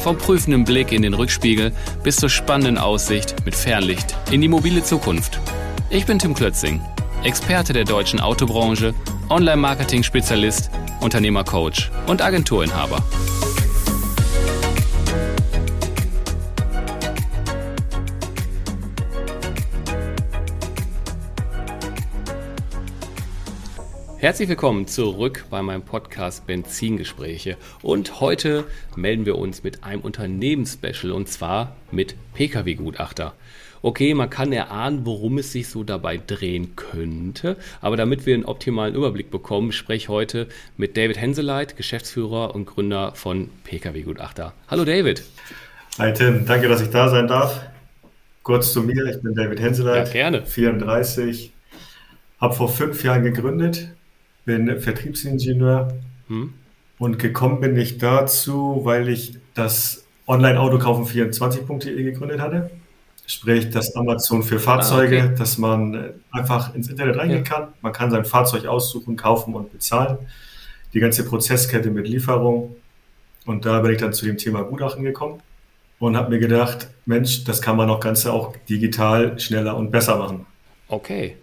Vom 0.00 0.16
prüfenden 0.16 0.64
Blick 0.64 0.92
in 0.92 1.02
den 1.02 1.12
Rückspiegel 1.12 1.72
bis 2.02 2.16
zur 2.16 2.30
spannenden 2.30 2.78
Aussicht 2.78 3.36
mit 3.44 3.54
Fernlicht 3.54 4.16
in 4.30 4.40
die 4.40 4.48
mobile 4.48 4.82
Zukunft. 4.82 5.38
Ich 5.90 6.06
bin 6.06 6.18
Tim 6.18 6.32
Klötzing, 6.32 6.80
Experte 7.22 7.74
der 7.74 7.84
deutschen 7.84 8.18
Autobranche, 8.18 8.94
Online-Marketing-Spezialist, 9.28 10.70
Unternehmercoach 11.00 11.90
und 12.06 12.22
Agenturinhaber. 12.22 13.04
Herzlich 24.20 24.50
willkommen 24.50 24.86
zurück 24.86 25.46
bei 25.48 25.62
meinem 25.62 25.80
Podcast 25.80 26.46
Benzingespräche. 26.46 27.56
Und 27.80 28.20
heute 28.20 28.64
melden 28.94 29.24
wir 29.24 29.38
uns 29.38 29.62
mit 29.62 29.82
einem 29.82 30.02
Unternehmensspecial 30.02 31.12
und 31.12 31.26
zwar 31.26 31.74
mit 31.90 32.16
Pkw-Gutachter. 32.34 33.32
Okay, 33.80 34.12
man 34.12 34.28
kann 34.28 34.52
erahnen, 34.52 35.06
worum 35.06 35.38
es 35.38 35.52
sich 35.52 35.70
so 35.70 35.84
dabei 35.84 36.18
drehen 36.18 36.76
könnte, 36.76 37.56
aber 37.80 37.96
damit 37.96 38.26
wir 38.26 38.34
einen 38.34 38.44
optimalen 38.44 38.94
Überblick 38.94 39.30
bekommen, 39.30 39.72
spreche 39.72 39.96
ich 39.96 40.08
heute 40.10 40.48
mit 40.76 40.98
David 40.98 41.18
Henseleit, 41.18 41.78
Geschäftsführer 41.78 42.54
und 42.54 42.66
Gründer 42.66 43.14
von 43.14 43.48
Pkw-Gutachter. 43.64 44.52
Hallo 44.68 44.84
David. 44.84 45.24
Hi 45.98 46.12
Tim, 46.12 46.44
danke, 46.44 46.68
dass 46.68 46.82
ich 46.82 46.90
da 46.90 47.08
sein 47.08 47.26
darf. 47.26 47.62
Kurz 48.42 48.74
zu 48.74 48.82
mir, 48.82 49.02
ich 49.06 49.22
bin 49.22 49.34
David 49.34 49.60
Henseleit, 49.60 50.08
ja, 50.08 50.12
gerne. 50.12 50.44
34, 50.44 51.54
habe 52.38 52.52
vor 52.54 52.68
fünf 52.68 53.02
Jahren 53.02 53.22
gegründet, 53.24 53.88
bin 54.50 54.80
Vertriebsingenieur 54.80 55.94
hm. 56.26 56.52
und 56.98 57.18
gekommen 57.20 57.60
bin 57.60 57.76
ich 57.76 57.98
dazu, 57.98 58.80
weil 58.82 59.08
ich 59.08 59.38
das 59.54 60.04
Online-Autokaufen24.de 60.26 62.02
gegründet 62.02 62.40
hatte. 62.40 62.70
Sprich, 63.26 63.70
das 63.70 63.94
Amazon 63.94 64.42
für 64.42 64.58
Fahrzeuge, 64.58 65.22
ah, 65.22 65.26
okay. 65.26 65.34
dass 65.38 65.56
man 65.56 66.14
einfach 66.32 66.74
ins 66.74 66.88
Internet 66.88 67.16
reingehen 67.16 67.44
ja. 67.44 67.48
kann. 67.48 67.68
Man 67.80 67.92
kann 67.92 68.10
sein 68.10 68.24
Fahrzeug 68.24 68.66
aussuchen, 68.66 69.14
kaufen 69.14 69.54
und 69.54 69.72
bezahlen. 69.72 70.18
Die 70.94 70.98
ganze 70.98 71.24
Prozesskette 71.24 71.92
mit 71.92 72.08
Lieferung. 72.08 72.74
Und 73.46 73.66
da 73.66 73.78
bin 73.80 73.92
ich 73.92 73.98
dann 73.98 74.12
zu 74.12 74.26
dem 74.26 74.36
Thema 74.36 74.64
Gutachten 74.64 75.04
gekommen 75.04 75.40
und 76.00 76.16
habe 76.16 76.30
mir 76.30 76.40
gedacht, 76.40 76.88
Mensch, 77.06 77.44
das 77.44 77.62
kann 77.62 77.76
man 77.76 77.88
auch 77.88 78.00
Ganze 78.00 78.32
auch 78.32 78.56
digital 78.68 79.38
schneller 79.38 79.76
und 79.76 79.92
besser 79.92 80.16
machen. 80.16 80.44
Okay. 80.88 81.36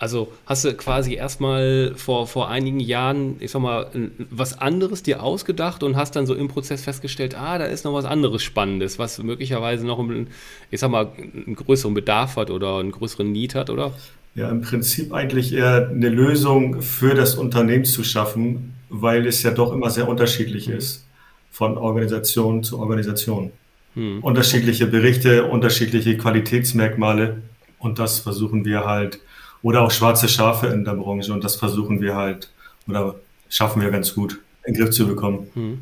Also 0.00 0.32
hast 0.46 0.64
du 0.64 0.72
quasi 0.74 1.14
erstmal 1.14 1.92
vor, 1.96 2.28
vor 2.28 2.48
einigen 2.48 2.78
Jahren, 2.78 3.34
ich 3.40 3.50
sag 3.50 3.60
mal, 3.60 3.90
was 4.30 4.56
anderes 4.56 5.02
dir 5.02 5.24
ausgedacht 5.24 5.82
und 5.82 5.96
hast 5.96 6.14
dann 6.14 6.24
so 6.24 6.34
im 6.34 6.46
Prozess 6.46 6.82
festgestellt, 6.84 7.36
ah, 7.36 7.58
da 7.58 7.64
ist 7.64 7.84
noch 7.84 7.94
was 7.94 8.04
anderes 8.04 8.44
Spannendes, 8.44 9.00
was 9.00 9.18
möglicherweise 9.20 9.84
noch, 9.84 9.98
einen, 9.98 10.28
ich 10.70 10.78
sag 10.78 10.92
mal, 10.92 11.08
einen 11.16 11.56
größeren 11.56 11.94
Bedarf 11.94 12.36
hat 12.36 12.50
oder 12.50 12.78
einen 12.78 12.92
größeren 12.92 13.30
Need 13.30 13.56
hat, 13.56 13.70
oder? 13.70 13.92
Ja, 14.36 14.48
im 14.50 14.60
Prinzip 14.60 15.12
eigentlich 15.12 15.52
eher 15.52 15.88
eine 15.88 16.10
Lösung 16.10 16.80
für 16.80 17.14
das 17.14 17.34
Unternehmen 17.34 17.84
zu 17.84 18.04
schaffen, 18.04 18.74
weil 18.88 19.26
es 19.26 19.42
ja 19.42 19.50
doch 19.50 19.72
immer 19.72 19.90
sehr 19.90 20.08
unterschiedlich 20.08 20.68
mhm. 20.68 20.74
ist, 20.74 21.06
von 21.50 21.76
Organisation 21.76 22.62
zu 22.62 22.78
Organisation. 22.78 23.50
Hm. 23.94 24.22
Unterschiedliche 24.22 24.86
Berichte, 24.86 25.44
unterschiedliche 25.44 26.16
Qualitätsmerkmale 26.16 27.42
und 27.80 27.98
das 27.98 28.20
versuchen 28.20 28.64
wir 28.64 28.84
halt 28.84 29.18
oder 29.62 29.82
auch 29.82 29.90
schwarze 29.90 30.28
Schafe 30.28 30.68
in 30.68 30.84
der 30.84 30.92
Branche. 30.92 31.32
Und 31.32 31.44
das 31.44 31.56
versuchen 31.56 32.00
wir 32.00 32.14
halt 32.16 32.50
oder 32.86 33.14
schaffen 33.48 33.82
wir 33.82 33.90
ganz 33.90 34.14
gut 34.14 34.38
in 34.64 34.74
den 34.74 34.82
Griff 34.82 34.94
zu 34.94 35.06
bekommen. 35.06 35.48
Hm. 35.54 35.78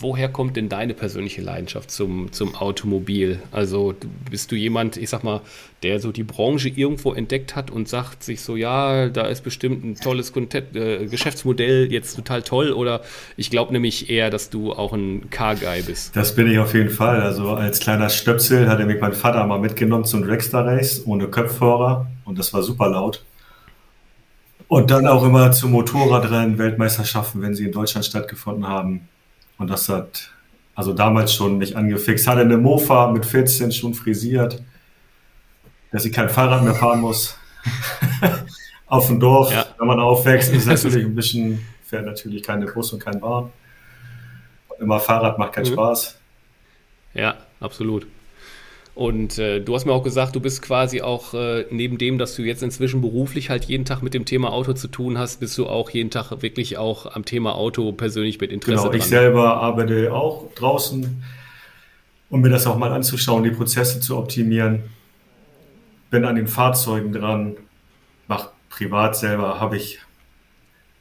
Woher 0.00 0.28
kommt 0.28 0.56
denn 0.56 0.68
deine 0.68 0.94
persönliche 0.94 1.42
Leidenschaft 1.42 1.92
zum, 1.92 2.32
zum 2.32 2.56
Automobil? 2.56 3.38
Also 3.52 3.94
bist 4.28 4.50
du 4.50 4.56
jemand, 4.56 4.96
ich 4.96 5.08
sag 5.10 5.22
mal, 5.22 5.42
der 5.84 6.00
so 6.00 6.10
die 6.10 6.24
Branche 6.24 6.68
irgendwo 6.68 7.12
entdeckt 7.12 7.54
hat 7.54 7.70
und 7.70 7.86
sagt 7.86 8.24
sich 8.24 8.40
so, 8.40 8.56
ja, 8.56 9.08
da 9.08 9.28
ist 9.28 9.44
bestimmt 9.44 9.84
ein 9.84 9.94
tolles 9.94 10.32
äh, 10.34 11.06
Geschäftsmodell 11.06 11.92
jetzt 11.92 12.16
total 12.16 12.42
toll 12.42 12.72
oder 12.72 13.02
ich 13.36 13.48
glaube 13.48 13.72
nämlich 13.72 14.10
eher, 14.10 14.28
dass 14.28 14.50
du 14.50 14.72
auch 14.72 14.92
ein 14.92 15.30
Car-Guy 15.30 15.82
bist. 15.82 16.16
Das 16.16 16.34
bin 16.34 16.50
ich 16.50 16.58
auf 16.58 16.74
jeden 16.74 16.90
Fall. 16.90 17.20
Also 17.20 17.50
als 17.50 17.78
kleiner 17.78 18.08
Stöpsel 18.08 18.68
hat 18.68 18.80
er 18.80 18.86
mich 18.86 19.00
mein 19.00 19.12
Vater 19.12 19.46
mal 19.46 19.60
mitgenommen 19.60 20.04
zum 20.04 20.26
Dragster 20.26 20.66
Race 20.66 21.02
ohne 21.06 21.28
Köpfhörer 21.28 22.08
und 22.26 22.38
das 22.38 22.52
war 22.52 22.62
super 22.62 22.88
laut. 22.88 23.24
Und 24.68 24.90
dann 24.90 25.06
auch 25.06 25.24
immer 25.24 25.52
zu 25.52 25.68
Motorradrennen, 25.68 26.58
Weltmeisterschaften, 26.58 27.40
wenn 27.40 27.54
sie 27.54 27.66
in 27.66 27.72
Deutschland 27.72 28.04
stattgefunden 28.04 28.66
haben. 28.66 29.08
Und 29.58 29.70
das 29.70 29.88
hat 29.88 30.30
also 30.74 30.92
damals 30.92 31.32
schon 31.32 31.56
mich 31.56 31.76
angefixt. 31.76 32.26
Hatte 32.26 32.40
eine 32.40 32.58
Mofa 32.58 33.10
mit 33.10 33.24
14 33.24 33.70
schon 33.72 33.94
frisiert, 33.94 34.62
dass 35.92 36.04
ich 36.04 36.12
kein 36.12 36.28
Fahrrad 36.28 36.64
mehr 36.64 36.74
fahren 36.74 37.00
muss. 37.00 37.38
Auf 38.86 39.06
dem 39.06 39.18
Dorf, 39.18 39.52
ja. 39.52 39.66
wenn 39.78 39.86
man 39.88 39.98
aufwächst, 39.98 40.52
ist 40.52 40.66
natürlich 40.66 41.04
ein 41.04 41.14
bisschen, 41.14 41.66
fährt 41.82 42.06
natürlich 42.06 42.42
keine 42.42 42.66
Bus 42.66 42.92
und 42.92 43.02
kein 43.02 43.18
Bahn. 43.18 43.50
Immer 44.78 45.00
Fahrrad 45.00 45.38
macht 45.38 45.54
keinen 45.54 45.68
mhm. 45.68 45.72
Spaß. 45.72 46.18
Ja, 47.14 47.36
absolut. 47.58 48.06
Und 48.96 49.38
äh, 49.38 49.60
du 49.60 49.74
hast 49.74 49.84
mir 49.84 49.92
auch 49.92 50.02
gesagt, 50.02 50.34
du 50.36 50.40
bist 50.40 50.62
quasi 50.62 51.02
auch 51.02 51.34
äh, 51.34 51.66
neben 51.70 51.98
dem, 51.98 52.16
dass 52.16 52.34
du 52.34 52.40
jetzt 52.40 52.62
inzwischen 52.62 53.02
beruflich 53.02 53.50
halt 53.50 53.66
jeden 53.66 53.84
Tag 53.84 54.02
mit 54.02 54.14
dem 54.14 54.24
Thema 54.24 54.54
Auto 54.54 54.72
zu 54.72 54.88
tun 54.88 55.18
hast, 55.18 55.38
bist 55.40 55.58
du 55.58 55.66
auch 55.66 55.90
jeden 55.90 56.08
Tag 56.08 56.30
wirklich 56.40 56.78
auch 56.78 57.14
am 57.14 57.26
Thema 57.26 57.56
Auto 57.56 57.92
persönlich 57.92 58.40
mit 58.40 58.50
Interesse. 58.52 58.84
Genau, 58.84 58.88
dran. 58.88 58.98
ich 58.98 59.04
selber 59.04 59.58
arbeite 59.58 60.14
auch 60.14 60.50
draußen, 60.54 61.22
um 62.30 62.40
mir 62.40 62.48
das 62.48 62.66
auch 62.66 62.78
mal 62.78 62.90
anzuschauen, 62.90 63.44
die 63.44 63.50
Prozesse 63.50 64.00
zu 64.00 64.16
optimieren. 64.16 64.84
Bin 66.08 66.24
an 66.24 66.36
den 66.36 66.46
Fahrzeugen 66.46 67.12
dran, 67.12 67.54
mache 68.28 68.48
privat 68.70 69.14
selber, 69.14 69.60
habe 69.60 69.76
ich, 69.76 69.98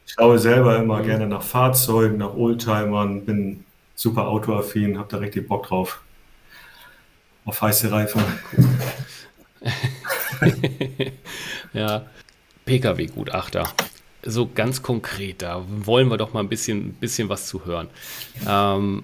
schaue 0.05 0.37
selber 0.37 0.75
immer 0.75 0.99
mhm. 0.99 1.05
gerne 1.05 1.27
nach 1.27 1.43
Fahrzeugen, 1.43 2.17
nach 2.17 2.35
Oldtimern, 2.35 3.23
bin 3.23 3.63
super 3.95 4.27
autoaffin, 4.27 4.97
habe 4.97 5.07
da 5.09 5.15
richtig 5.15 5.47
Bock 5.47 5.67
drauf 5.67 6.01
auf 7.45 7.61
heiße 7.61 7.91
Reifen. 7.91 8.21
ja, 11.73 12.05
Pkw-Gutachter. 12.65 13.69
So 14.23 14.49
ganz 14.53 14.81
konkret, 14.81 15.43
da 15.43 15.63
wollen 15.67 16.09
wir 16.09 16.17
doch 16.17 16.33
mal 16.33 16.39
ein 16.39 16.49
bisschen, 16.49 16.93
bisschen 16.93 17.29
was 17.29 17.45
zu 17.47 17.65
hören. 17.65 17.87
Ähm, 18.47 19.03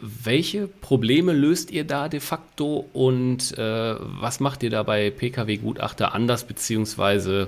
welche 0.00 0.68
Probleme 0.68 1.32
löst 1.32 1.70
ihr 1.70 1.84
da 1.84 2.08
de 2.08 2.20
facto 2.20 2.86
und 2.92 3.56
äh, 3.58 3.94
was 3.98 4.40
macht 4.40 4.62
ihr 4.62 4.70
da 4.70 4.82
bei 4.82 5.10
Pkw-Gutachter 5.10 6.14
anders 6.14 6.44
bzw. 6.44 7.46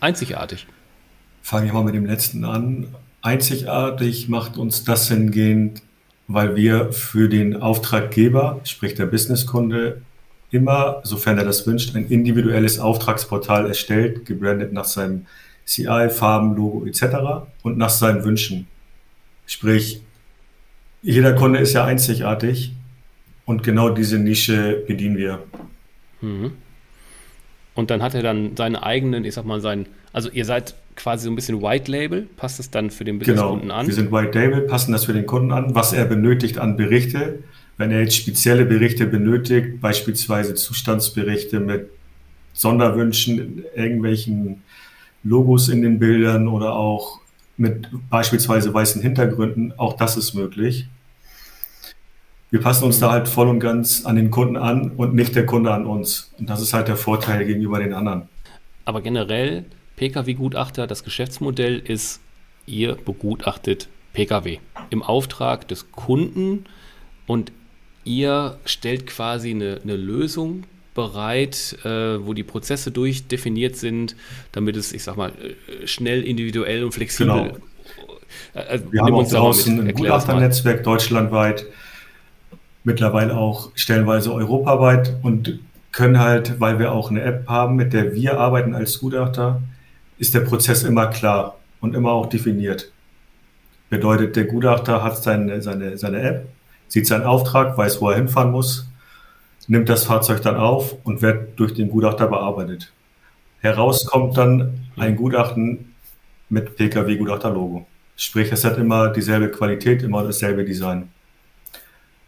einzigartig? 0.00 0.66
Fange 1.42 1.66
ich 1.66 1.72
mal 1.72 1.84
mit 1.84 1.94
dem 1.94 2.04
letzten 2.04 2.44
an. 2.44 2.88
Einzigartig 3.22 4.28
macht 4.28 4.56
uns 4.56 4.84
das 4.84 5.08
hingehend, 5.08 5.82
weil 6.32 6.54
wir 6.54 6.92
für 6.92 7.28
den 7.28 7.60
Auftraggeber, 7.60 8.60
sprich 8.62 8.94
der 8.94 9.06
Businesskunde, 9.06 10.00
immer, 10.52 11.00
sofern 11.02 11.38
er 11.38 11.44
das 11.44 11.66
wünscht, 11.66 11.96
ein 11.96 12.06
individuelles 12.06 12.78
Auftragsportal 12.78 13.66
erstellt, 13.66 14.26
gebrandet 14.26 14.72
nach 14.72 14.84
seinem 14.84 15.26
CI, 15.64 16.08
Farben, 16.08 16.54
Logo 16.54 16.86
etc. 16.86 17.48
und 17.62 17.78
nach 17.78 17.90
seinen 17.90 18.24
Wünschen. 18.24 18.68
Sprich, 19.46 20.02
jeder 21.02 21.32
Kunde 21.32 21.58
ist 21.58 21.72
ja 21.72 21.84
einzigartig 21.84 22.74
und 23.44 23.64
genau 23.64 23.90
diese 23.90 24.18
Nische 24.18 24.84
bedienen 24.86 25.16
wir. 25.16 25.42
Mhm. 26.20 26.52
Und 27.74 27.90
dann 27.90 28.02
hat 28.02 28.14
er 28.14 28.22
dann 28.22 28.56
seine 28.56 28.84
eigenen, 28.84 29.24
ich 29.24 29.34
sag 29.34 29.44
mal, 29.44 29.60
seinen, 29.60 29.86
also 30.12 30.30
ihr 30.30 30.44
seid 30.44 30.74
quasi 31.02 31.24
so 31.24 31.30
ein 31.30 31.34
bisschen 31.34 31.62
White 31.62 31.90
Label, 31.90 32.28
passt 32.36 32.60
es 32.60 32.70
dann 32.70 32.90
für 32.90 33.04
den 33.04 33.18
Businesskunden 33.18 33.62
genau. 33.62 33.74
an? 33.74 33.86
Wir 33.86 33.94
sind 33.94 34.12
White 34.12 34.38
Label, 34.38 34.62
passen 34.62 34.92
das 34.92 35.06
für 35.06 35.12
den 35.12 35.26
Kunden 35.26 35.52
an, 35.52 35.74
was 35.74 35.92
er 35.92 36.04
benötigt 36.04 36.58
an 36.58 36.76
Berichte. 36.76 37.42
Wenn 37.76 37.90
er 37.90 38.00
jetzt 38.00 38.16
spezielle 38.16 38.66
Berichte 38.66 39.06
benötigt, 39.06 39.80
beispielsweise 39.80 40.54
Zustandsberichte 40.54 41.60
mit 41.60 41.88
Sonderwünschen, 42.52 43.64
irgendwelchen 43.74 44.62
Logos 45.22 45.68
in 45.68 45.80
den 45.82 45.98
Bildern 45.98 46.48
oder 46.48 46.74
auch 46.74 47.20
mit 47.56 47.88
beispielsweise 48.10 48.72
weißen 48.72 49.00
Hintergründen, 49.00 49.72
auch 49.78 49.94
das 49.96 50.16
ist 50.16 50.34
möglich. 50.34 50.86
wir 52.50 52.60
passen 52.60 52.84
uns 52.84 52.98
da 52.98 53.12
halt 53.12 53.28
voll 53.28 53.48
und 53.48 53.60
ganz 53.60 54.04
an 54.04 54.16
den 54.16 54.30
Kunden 54.30 54.56
an 54.56 54.90
und 54.92 55.14
nicht 55.14 55.36
der 55.36 55.46
Kunde 55.46 55.72
an 55.72 55.86
uns. 55.86 56.32
Und 56.38 56.50
das 56.50 56.60
ist 56.60 56.74
halt 56.74 56.88
der 56.88 56.96
Vorteil 56.96 57.44
gegenüber 57.46 57.78
den 57.78 57.94
anderen. 57.94 58.28
Aber 58.84 59.02
generell, 59.02 59.66
Pkw-Gutachter, 60.00 60.86
das 60.86 61.04
Geschäftsmodell 61.04 61.78
ist, 61.78 62.20
ihr 62.64 62.94
begutachtet 62.94 63.88
Pkw 64.14 64.58
im 64.88 65.02
Auftrag 65.02 65.68
des 65.68 65.92
Kunden 65.92 66.64
und 67.26 67.52
ihr 68.04 68.56
stellt 68.64 69.06
quasi 69.06 69.50
eine, 69.50 69.78
eine 69.82 69.96
Lösung 69.96 70.64
bereit, 70.94 71.76
äh, 71.84 72.24
wo 72.24 72.32
die 72.32 72.44
Prozesse 72.44 72.90
durchdefiniert 72.90 73.76
sind, 73.76 74.16
damit 74.52 74.76
es, 74.76 74.94
ich 74.94 75.04
sag 75.04 75.18
mal, 75.18 75.32
äh, 75.32 75.86
schnell, 75.86 76.22
individuell 76.22 76.82
und 76.82 76.92
flexibel. 76.92 77.34
Genau. 77.34 77.56
Also, 78.54 78.92
Wir 78.92 79.02
haben 79.02 79.14
auch 79.14 79.28
draußen 79.28 79.80
ein 79.80 79.94
Gutachternetzwerk 79.94 80.82
deutschlandweit, 80.82 81.66
mittlerweile 82.84 83.36
auch 83.36 83.70
stellenweise 83.74 84.32
europaweit 84.32 85.14
und 85.22 85.58
können 85.92 86.18
halt, 86.18 86.58
weil 86.58 86.78
wir 86.78 86.92
auch 86.92 87.10
eine 87.10 87.20
App 87.20 87.46
haben, 87.48 87.76
mit 87.76 87.92
der 87.92 88.14
wir 88.14 88.40
arbeiten 88.40 88.74
als 88.74 88.98
Gutachter, 88.98 89.60
ist 90.20 90.34
der 90.34 90.40
Prozess 90.40 90.82
immer 90.82 91.06
klar 91.06 91.56
und 91.80 91.94
immer 91.94 92.12
auch 92.12 92.26
definiert. 92.26 92.92
Bedeutet, 93.88 94.36
der 94.36 94.44
Gutachter 94.44 95.02
hat 95.02 95.20
seine, 95.20 95.62
seine, 95.62 95.96
seine 95.96 96.20
App, 96.20 96.48
sieht 96.88 97.06
seinen 97.06 97.24
Auftrag, 97.24 97.76
weiß, 97.76 98.00
wo 98.02 98.10
er 98.10 98.16
hinfahren 98.16 98.52
muss, 98.52 98.86
nimmt 99.66 99.88
das 99.88 100.04
Fahrzeug 100.04 100.42
dann 100.42 100.56
auf 100.56 100.94
und 101.04 101.22
wird 101.22 101.58
durch 101.58 101.72
den 101.72 101.88
Gutachter 101.88 102.26
bearbeitet. 102.26 102.92
Heraus 103.60 104.06
kommt 104.06 104.36
dann 104.36 104.90
ein 104.96 105.16
Gutachten 105.16 105.94
mit 106.50 106.76
Pkw-Gutachter-Logo. 106.76 107.86
Sprich, 108.14 108.52
es 108.52 108.64
hat 108.64 108.76
immer 108.76 109.08
dieselbe 109.08 109.50
Qualität, 109.50 110.02
immer 110.02 110.22
dasselbe 110.22 110.66
Design. 110.66 111.08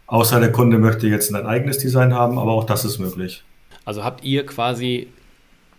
Außer 0.07 0.39
der 0.39 0.51
Kunde 0.51 0.79
möchte 0.79 1.07
jetzt 1.07 1.33
ein 1.33 1.45
eigenes 1.45 1.77
Design 1.77 2.13
haben, 2.13 2.39
aber 2.39 2.53
auch 2.53 2.63
das 2.63 2.85
ist 2.85 2.97
möglich. 2.97 3.43
Also 3.85 4.03
habt 4.03 4.23
ihr 4.23 4.45
quasi 4.45 5.09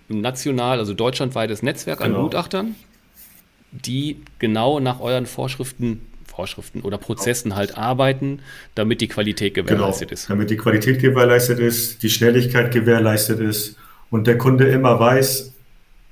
national, 0.08 0.78
also 0.78 0.94
deutschlandweites 0.94 1.62
Netzwerk 1.62 2.00
genau. 2.00 2.16
an 2.16 2.22
Gutachtern, 2.22 2.74
die 3.72 4.20
genau 4.38 4.80
nach 4.80 5.00
euren 5.00 5.26
Vorschriften 5.26 6.00
Vorschriften 6.26 6.80
oder 6.80 6.98
Prozessen 6.98 7.54
halt 7.54 7.78
arbeiten, 7.78 8.40
damit 8.74 9.00
die 9.00 9.06
Qualität 9.06 9.54
gewährleistet 9.54 10.08
genau, 10.08 10.14
ist. 10.14 10.30
Damit 10.30 10.50
die 10.50 10.56
Qualität 10.56 11.00
gewährleistet 11.00 11.60
ist, 11.60 12.02
die 12.02 12.10
Schnelligkeit 12.10 12.72
gewährleistet 12.72 13.38
ist 13.38 13.76
und 14.10 14.26
der 14.26 14.36
Kunde 14.36 14.68
immer 14.68 14.98
weiß, 14.98 15.52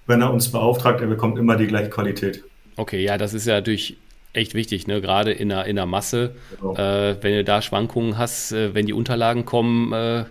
wenn 0.07 0.21
er 0.21 0.33
uns 0.33 0.51
beauftragt, 0.51 1.01
er 1.01 1.09
bekommt 1.09 1.39
immer 1.39 1.57
die 1.57 1.67
gleiche 1.67 1.91
Qualität. 1.91 2.45
Okay, 2.77 3.03
ja, 3.03 3.19
das 3.19 3.35
ist 3.35 3.47
ja 3.47 3.55
natürlich 3.55 3.97
echt 4.33 4.55
wichtig, 4.55 4.87
ne? 4.87 5.01
gerade 5.01 5.33
in 5.33 5.49
der, 5.49 5.67
in 5.67 5.77
der 5.77 5.87
Masse. 5.87 6.35
Genau. 6.61 6.75
Äh, 6.75 7.23
wenn 7.23 7.35
du 7.35 7.45
da 7.45 7.61
Schwankungen 7.61 8.17
hast, 8.17 8.53
äh, 8.53 8.75
wenn 8.75 8.87
die 8.87 8.93
Unterlagen 8.93 9.45
kommen, 9.45 9.93
äh, 9.93 10.25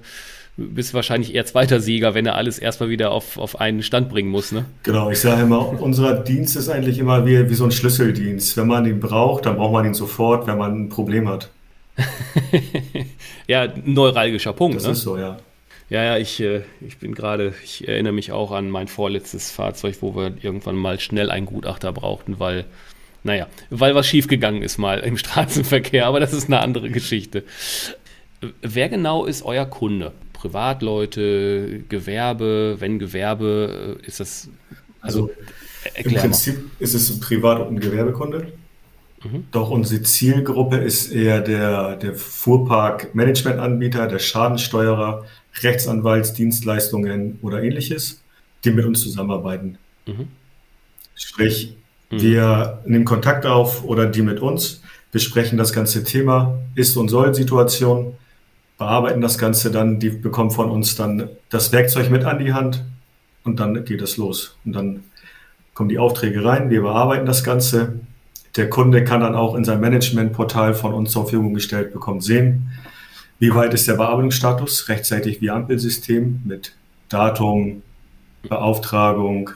bist 0.58 0.94
wahrscheinlich 0.94 1.34
eher 1.34 1.46
zweiter 1.46 1.80
Sieger, 1.80 2.14
wenn 2.14 2.26
er 2.26 2.36
alles 2.36 2.60
erstmal 2.60 2.90
wieder 2.90 3.12
auf, 3.12 3.38
auf 3.38 3.60
einen 3.60 3.84
Stand 3.84 4.10
bringen 4.10 4.30
muss. 4.30 4.52
Ne? 4.52 4.66
Genau, 4.84 5.10
ich 5.10 5.20
sage 5.20 5.44
immer, 5.44 5.82
unser 5.82 6.16
Dienst 6.16 6.56
ist 6.56 6.70
eigentlich 6.70 7.00
immer 7.00 7.26
wie, 7.26 7.50
wie 7.50 7.54
so 7.54 7.64
ein 7.64 7.72
Schlüsseldienst. 7.72 8.58
Wenn 8.58 8.68
man 8.68 8.86
ihn 8.86 9.00
braucht, 9.00 9.46
dann 9.46 9.56
braucht 9.56 9.74
man 9.74 9.86
ihn 9.86 9.94
sofort, 9.94 10.48
wenn 10.48 10.58
man 10.58 10.84
ein 10.84 10.90
Problem 10.90 11.28
hat. 11.28 11.50
ja, 13.48 13.68
neuralgischer 13.86 14.54
Punkt. 14.54 14.78
Das 14.78 14.86
ne? 14.86 14.92
ist 14.92 15.02
so, 15.02 15.18
ja. 15.18 15.38
Ja, 15.90 16.04
ja, 16.04 16.18
ich, 16.18 16.40
äh, 16.40 16.62
ich 16.80 17.00
bin 17.00 17.14
gerade, 17.14 17.54
ich 17.66 17.86
erinnere 17.86 18.14
mich 18.14 18.32
auch 18.32 18.52
an 18.52 18.70
mein 18.70 18.88
vorletztes 18.88 19.52
Fahrzeug, 19.52 19.98
wo 20.00 20.16
wir 20.16 20.34
irgendwann 20.42 20.78
mal 20.78 21.02
schnell 21.02 21.30
einen 21.30 21.46
Gutachter 21.46 21.92
brauchten, 21.92 22.40
weil, 22.40 22.64
naja, 23.24 23.48
weil 23.70 23.94
was 23.94 24.08
schiefgegangen 24.08 24.64
ist 24.64 24.78
mal 24.78 25.00
im 25.00 25.18
Straßenverkehr, 25.18 26.06
aber 26.06 26.22
das 26.22 26.32
ist 26.32 26.46
eine 26.48 26.62
andere 26.62 26.90
Geschichte. 26.90 27.44
Wer 28.62 28.88
genau 28.88 29.26
ist 29.26 29.44
euer 29.44 29.66
Kunde? 29.66 30.14
Privatleute, 30.42 31.84
Gewerbe, 31.88 32.78
wenn 32.80 32.98
Gewerbe, 32.98 34.00
äh, 34.02 34.08
ist 34.08 34.20
das. 34.20 34.50
Also, 35.00 35.30
also 35.86 36.10
im 36.10 36.16
Prinzip 36.16 36.58
mal. 36.58 36.72
ist 36.80 36.96
es 36.96 37.12
ein 37.12 37.20
Privat- 37.20 37.60
und 37.60 37.76
ein 37.76 37.80
Gewerbekunde. 37.80 38.52
Mhm. 39.24 39.46
Doch 39.52 39.70
unsere 39.70 40.02
Zielgruppe 40.02 40.78
ist 40.78 41.12
eher 41.12 41.42
der, 41.42 41.96
der 41.96 42.16
Fuhrpark-Management-Anbieter, 42.16 44.08
der 44.08 44.18
Schadensteuerer, 44.18 45.26
Rechtsanwaltsdienstleistungen 45.62 47.38
oder 47.44 47.62
ähnliches, 47.62 48.24
die 48.64 48.72
mit 48.72 48.86
uns 48.86 49.04
zusammenarbeiten. 49.04 49.78
Mhm. 50.08 50.30
Sprich, 51.14 51.76
mhm. 52.10 52.22
wir 52.22 52.82
nehmen 52.86 53.06
Kontakt 53.06 53.46
auf 53.46 53.84
oder 53.84 54.08
die 54.08 54.24
mit 54.24 54.40
uns, 54.40 54.82
besprechen 55.12 55.60
das 55.60 55.72
ganze 55.72 56.04
Thema 56.04 56.58
Ist- 56.74 56.98
und 56.98 57.10
Soll-Situation, 57.10 58.16
bearbeiten 58.82 59.22
das 59.22 59.38
Ganze 59.38 59.70
dann, 59.70 60.00
die 60.00 60.10
bekommen 60.10 60.50
von 60.50 60.72
uns 60.72 60.96
dann 60.96 61.30
das 61.52 61.72
Werkzeug 61.72 62.10
mit 62.10 62.26
an 62.26 62.40
die 62.40 62.52
Hand 62.52 62.84
und 63.44 63.60
dann 63.60 63.86
geht 63.86 64.02
es 64.02 64.18
los. 64.18 64.58
Und 64.66 64.74
dann 64.74 65.04
kommen 65.76 65.88
die 65.88 66.00
Aufträge 66.00 66.44
rein, 66.44 66.72
wir 66.72 66.82
bearbeiten 66.82 67.28
das 67.28 67.44
Ganze. 67.44 68.00
Der 68.56 68.72
Kunde 68.72 69.04
kann 69.04 69.22
dann 69.22 69.36
auch 69.36 69.54
in 69.54 69.64
sein 69.66 69.80
Managementportal 69.82 70.74
von 70.74 70.96
uns 70.96 71.12
zur 71.12 71.26
Verfügung 71.26 71.54
gestellt 71.54 71.94
bekommen, 71.94 72.22
sehen, 72.22 72.72
wie 73.38 73.54
weit 73.54 73.72
ist 73.76 73.88
der 73.88 73.94
Bearbeitungsstatus, 73.94 74.90
rechtzeitig 74.90 75.42
wie 75.42 75.52
Ampelsystem 75.52 76.42
mit 76.44 76.74
Datum, 77.08 77.84
Beauftragung. 78.50 79.52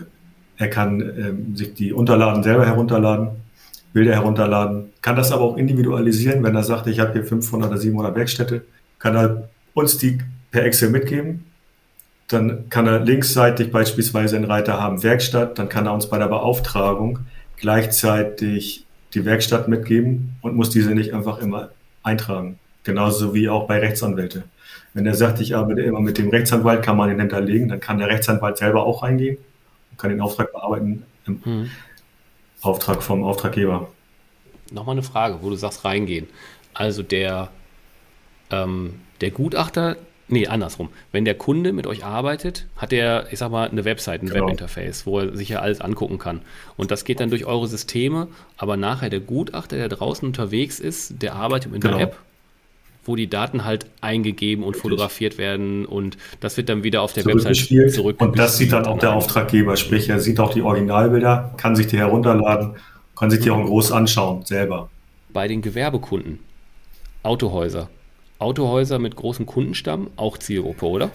Er 0.57 0.69
kann 0.69 1.01
ähm, 1.01 1.55
sich 1.55 1.73
die 1.73 1.93
Unterlagen 1.93 2.43
selber 2.43 2.67
herunterladen, 2.67 3.29
Bilder 3.91 4.13
herunterladen, 4.13 4.93
kann 5.01 5.15
das 5.15 5.31
aber 5.31 5.41
auch 5.41 5.57
individualisieren, 5.57 6.43
wenn 6.43 6.53
er 6.53 6.63
sagt, 6.63 6.85
ich 6.85 6.99
habe 6.99 7.13
hier 7.13 7.23
500 7.23 7.71
oder 7.71 7.79
700 7.79 8.15
Werkstätte 8.15 8.61
kann 9.05 9.15
er 9.15 9.49
uns 9.75 9.99
die 9.99 10.17
per 10.49 10.65
Excel 10.65 10.89
mitgeben. 10.89 11.45
Dann 12.27 12.69
kann 12.69 12.87
er 12.87 13.01
linksseitig 13.01 13.71
beispielsweise 13.71 14.35
einen 14.35 14.45
Reiter 14.45 14.81
haben 14.81 15.03
Werkstatt. 15.03 15.59
Dann 15.59 15.69
kann 15.69 15.85
er 15.85 15.93
uns 15.93 16.09
bei 16.09 16.17
der 16.17 16.27
Beauftragung 16.27 17.19
gleichzeitig 17.57 18.83
die 19.13 19.23
Werkstatt 19.23 19.67
mitgeben 19.67 20.37
und 20.41 20.55
muss 20.55 20.71
diese 20.71 20.95
nicht 20.95 21.13
einfach 21.13 21.37
immer 21.37 21.69
eintragen. 22.01 22.57
Genauso 22.83 23.35
wie 23.35 23.47
auch 23.47 23.67
bei 23.67 23.77
Rechtsanwälte. 23.77 24.45
Wenn 24.95 25.05
er 25.05 25.13
sagt, 25.13 25.39
ich 25.39 25.55
arbeite 25.55 25.81
immer 25.81 25.99
mit 25.99 26.17
dem 26.17 26.29
Rechtsanwalt, 26.29 26.81
kann 26.81 26.97
man 26.97 27.11
ihn 27.11 27.19
hinterlegen, 27.19 27.69
dann 27.69 27.79
kann 27.79 27.99
der 27.99 28.07
Rechtsanwalt 28.07 28.57
selber 28.57 28.87
auch 28.87 29.03
reingehen 29.03 29.37
und 29.91 29.99
kann 29.99 30.09
den 30.09 30.19
Auftrag 30.19 30.51
bearbeiten 30.51 31.03
im 31.27 31.45
hm. 31.45 31.69
Auftrag 32.61 33.03
vom 33.03 33.23
Auftraggeber. 33.23 33.87
Nochmal 34.71 34.95
eine 34.95 35.03
Frage, 35.03 35.37
wo 35.43 35.51
du 35.51 35.55
sagst 35.57 35.85
reingehen. 35.85 36.27
Also 36.73 37.03
der 37.03 37.51
ähm, 38.51 38.95
der 39.21 39.31
Gutachter, 39.31 39.97
nee, 40.27 40.47
andersrum. 40.47 40.89
Wenn 41.11 41.25
der 41.25 41.35
Kunde 41.35 41.73
mit 41.73 41.87
euch 41.87 42.03
arbeitet, 42.03 42.65
hat 42.75 42.93
er, 42.93 43.27
ich 43.31 43.39
sag 43.39 43.51
mal, 43.51 43.69
eine 43.69 43.85
Website, 43.85 44.21
ein 44.21 44.27
genau. 44.27 44.45
Webinterface, 44.45 45.05
wo 45.05 45.19
er 45.19 45.35
sich 45.35 45.49
ja 45.49 45.59
alles 45.59 45.81
angucken 45.81 46.17
kann. 46.17 46.41
Und 46.77 46.91
das 46.91 47.05
geht 47.05 47.19
dann 47.19 47.29
durch 47.29 47.45
eure 47.45 47.67
Systeme, 47.67 48.27
aber 48.57 48.77
nachher 48.77 49.09
der 49.09 49.19
Gutachter, 49.19 49.77
der 49.77 49.89
draußen 49.89 50.27
unterwegs 50.27 50.79
ist, 50.79 51.21
der 51.21 51.35
arbeitet 51.35 51.71
mit 51.71 51.81
genau. 51.81 51.95
einer 51.95 52.03
App, 52.03 52.17
wo 53.05 53.15
die 53.15 53.27
Daten 53.27 53.63
halt 53.65 53.85
eingegeben 54.01 54.63
und 54.63 54.75
fotografiert 54.75 55.37
werden 55.37 55.85
und 55.85 56.17
das 56.39 56.57
wird 56.57 56.69
dann 56.69 56.83
wieder 56.83 57.03
auf 57.03 57.13
der 57.13 57.25
Website 57.25 57.93
zurück. 57.93 58.19
Und 58.19 58.37
das 58.37 58.57
sieht 58.57 58.71
dann 58.71 58.85
auch 58.85 58.97
der 58.97 59.13
Auftraggeber, 59.13 59.77
sprich, 59.77 60.09
er 60.09 60.19
sieht 60.19 60.39
auch 60.39 60.53
die 60.53 60.63
Originalbilder, 60.63 61.53
kann 61.57 61.75
sich 61.75 61.87
die 61.87 61.97
herunterladen, 61.97 62.75
kann 63.15 63.29
sich 63.29 63.41
die 63.41 63.51
auch 63.51 63.63
groß 63.63 63.91
anschauen, 63.91 64.43
selber. 64.43 64.89
Bei 65.31 65.47
den 65.47 65.61
Gewerbekunden, 65.61 66.39
Autohäuser, 67.21 67.89
Autohäuser 68.39 68.99
mit 68.99 69.15
großem 69.15 69.45
Kundenstamm 69.45 70.09
auch 70.15 70.37
Zielgruppe, 70.37 70.85
oder? 70.85 71.11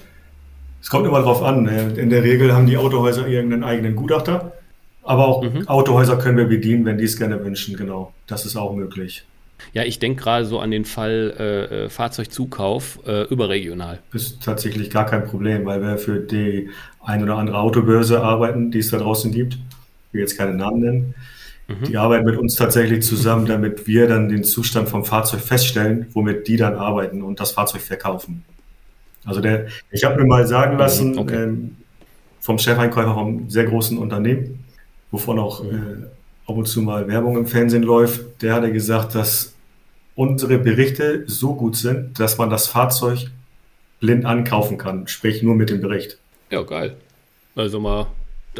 Es 0.80 0.88
kommt 0.88 1.06
immer 1.06 1.18
darauf 1.18 1.42
an. 1.42 1.64
Ne? 1.64 1.92
In 1.96 2.10
der 2.10 2.22
Regel 2.22 2.54
haben 2.54 2.66
die 2.66 2.76
Autohäuser 2.76 3.26
irgendeinen 3.26 3.64
eigenen 3.64 3.96
Gutachter. 3.96 4.52
Aber 5.02 5.26
auch 5.26 5.42
mhm. 5.42 5.66
Autohäuser 5.68 6.16
können 6.18 6.36
wir 6.38 6.46
bedienen, 6.46 6.84
wenn 6.84 6.98
die 6.98 7.04
es 7.04 7.16
gerne 7.16 7.42
wünschen. 7.44 7.76
Genau, 7.76 8.12
das 8.26 8.46
ist 8.46 8.56
auch 8.56 8.74
möglich. 8.74 9.24
Ja, 9.72 9.84
ich 9.84 9.98
denke 9.98 10.22
gerade 10.22 10.46
so 10.46 10.58
an 10.58 10.70
den 10.70 10.84
Fall 10.84 11.34
äh, 11.38 11.84
äh 11.84 11.88
Fahrzeugzukauf 11.90 13.00
äh, 13.06 13.24
überregional. 13.24 13.98
Ist 14.12 14.42
tatsächlich 14.42 14.90
gar 14.90 15.06
kein 15.06 15.26
Problem, 15.26 15.66
weil 15.66 15.82
wir 15.82 15.98
für 15.98 16.20
die 16.20 16.70
ein 17.02 17.22
oder 17.22 17.36
andere 17.36 17.58
Autobörse 17.58 18.22
arbeiten, 18.22 18.70
die 18.70 18.78
es 18.78 18.90
da 18.90 18.98
draußen 18.98 19.32
gibt. 19.32 19.54
Ich 19.54 20.14
will 20.14 20.20
jetzt 20.22 20.38
keine 20.38 20.54
Namen 20.54 20.80
nennen. 20.80 21.14
Mhm. 21.70 21.84
Die 21.84 21.96
arbeiten 21.96 22.24
mit 22.24 22.36
uns 22.36 22.56
tatsächlich 22.56 23.04
zusammen, 23.04 23.46
damit 23.46 23.86
wir 23.86 24.08
dann 24.08 24.28
den 24.28 24.44
Zustand 24.44 24.88
vom 24.88 25.04
Fahrzeug 25.04 25.40
feststellen, 25.40 26.06
womit 26.12 26.48
die 26.48 26.56
dann 26.56 26.74
arbeiten 26.74 27.22
und 27.22 27.40
das 27.40 27.52
Fahrzeug 27.52 27.82
verkaufen. 27.82 28.44
Also 29.24 29.40
der, 29.40 29.66
ich 29.90 30.04
habe 30.04 30.20
mir 30.20 30.26
mal 30.26 30.46
sagen 30.46 30.78
lassen 30.78 31.12
mhm, 31.12 31.18
okay. 31.18 31.42
ähm, 31.42 31.76
vom 32.40 32.58
Chefeinkäufer 32.58 33.14
vom 33.14 33.50
sehr 33.50 33.64
großen 33.64 33.98
Unternehmen, 33.98 34.64
wovon 35.10 35.38
auch 35.38 35.62
mhm. 35.62 35.70
äh, 35.70 36.50
ab 36.50 36.56
und 36.56 36.66
zu 36.66 36.82
mal 36.82 37.06
Werbung 37.06 37.36
im 37.36 37.46
Fernsehen 37.46 37.82
läuft, 37.82 38.42
der 38.42 38.54
hatte 38.54 38.72
gesagt, 38.72 39.14
dass 39.14 39.54
unsere 40.14 40.58
Berichte 40.58 41.24
so 41.26 41.54
gut 41.54 41.76
sind, 41.76 42.18
dass 42.18 42.38
man 42.38 42.50
das 42.50 42.66
Fahrzeug 42.66 43.30
blind 44.00 44.24
ankaufen 44.24 44.78
kann, 44.78 45.06
sprich 45.06 45.42
nur 45.42 45.54
mit 45.54 45.70
dem 45.70 45.80
Bericht. 45.80 46.18
Ja, 46.50 46.62
geil. 46.62 46.96
Also 47.54 47.78
mal, 47.78 48.06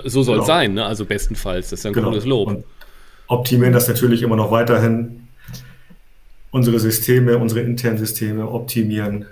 so 0.04 0.22
soll 0.22 0.36
es 0.36 0.44
genau. 0.44 0.46
sein, 0.46 0.74
ne? 0.74 0.84
also 0.84 1.04
bestenfalls. 1.04 1.70
Das 1.70 1.80
ist 1.80 1.86
ein 1.86 1.92
genau. 1.92 2.10
gutes 2.10 2.26
Lob. 2.26 2.48
Und 2.48 2.64
optimieren 3.30 3.72
das 3.72 3.88
natürlich 3.88 4.22
immer 4.22 4.36
noch 4.36 4.50
weiterhin. 4.50 5.16
unsere 6.52 6.80
Systeme, 6.80 7.38
unsere 7.38 7.60
internen 7.60 7.96
Systeme 7.96 8.48
optimieren, 8.48 9.26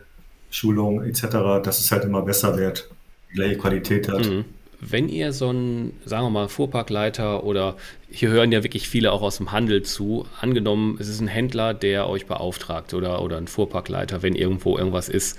Schulungen 0.50 1.04
etc., 1.04 1.60
dass 1.64 1.80
es 1.80 1.90
halt 1.90 2.04
immer 2.04 2.22
besser 2.22 2.56
wird, 2.56 2.88
gleiche 3.34 3.58
Qualität 3.58 4.08
hat. 4.08 4.24
Mhm. 4.24 4.44
Wenn 4.80 5.08
ihr 5.08 5.32
so 5.32 5.50
ein, 5.50 5.94
sagen 6.04 6.26
wir 6.26 6.30
mal, 6.30 6.48
Fuhrparkleiter 6.48 7.42
oder 7.42 7.76
hier 8.08 8.28
hören 8.28 8.52
ja 8.52 8.62
wirklich 8.62 8.88
viele 8.88 9.10
auch 9.10 9.22
aus 9.22 9.38
dem 9.38 9.50
Handel 9.50 9.82
zu, 9.82 10.26
angenommen, 10.40 10.96
es 11.00 11.08
ist 11.08 11.20
ein 11.20 11.26
Händler, 11.26 11.74
der 11.74 12.08
euch 12.08 12.26
beauftragt 12.26 12.94
oder, 12.94 13.20
oder 13.20 13.38
ein 13.38 13.48
Fuhrparkleiter, 13.48 14.22
wenn 14.22 14.36
irgendwo 14.36 14.78
irgendwas 14.78 15.08
ist. 15.08 15.36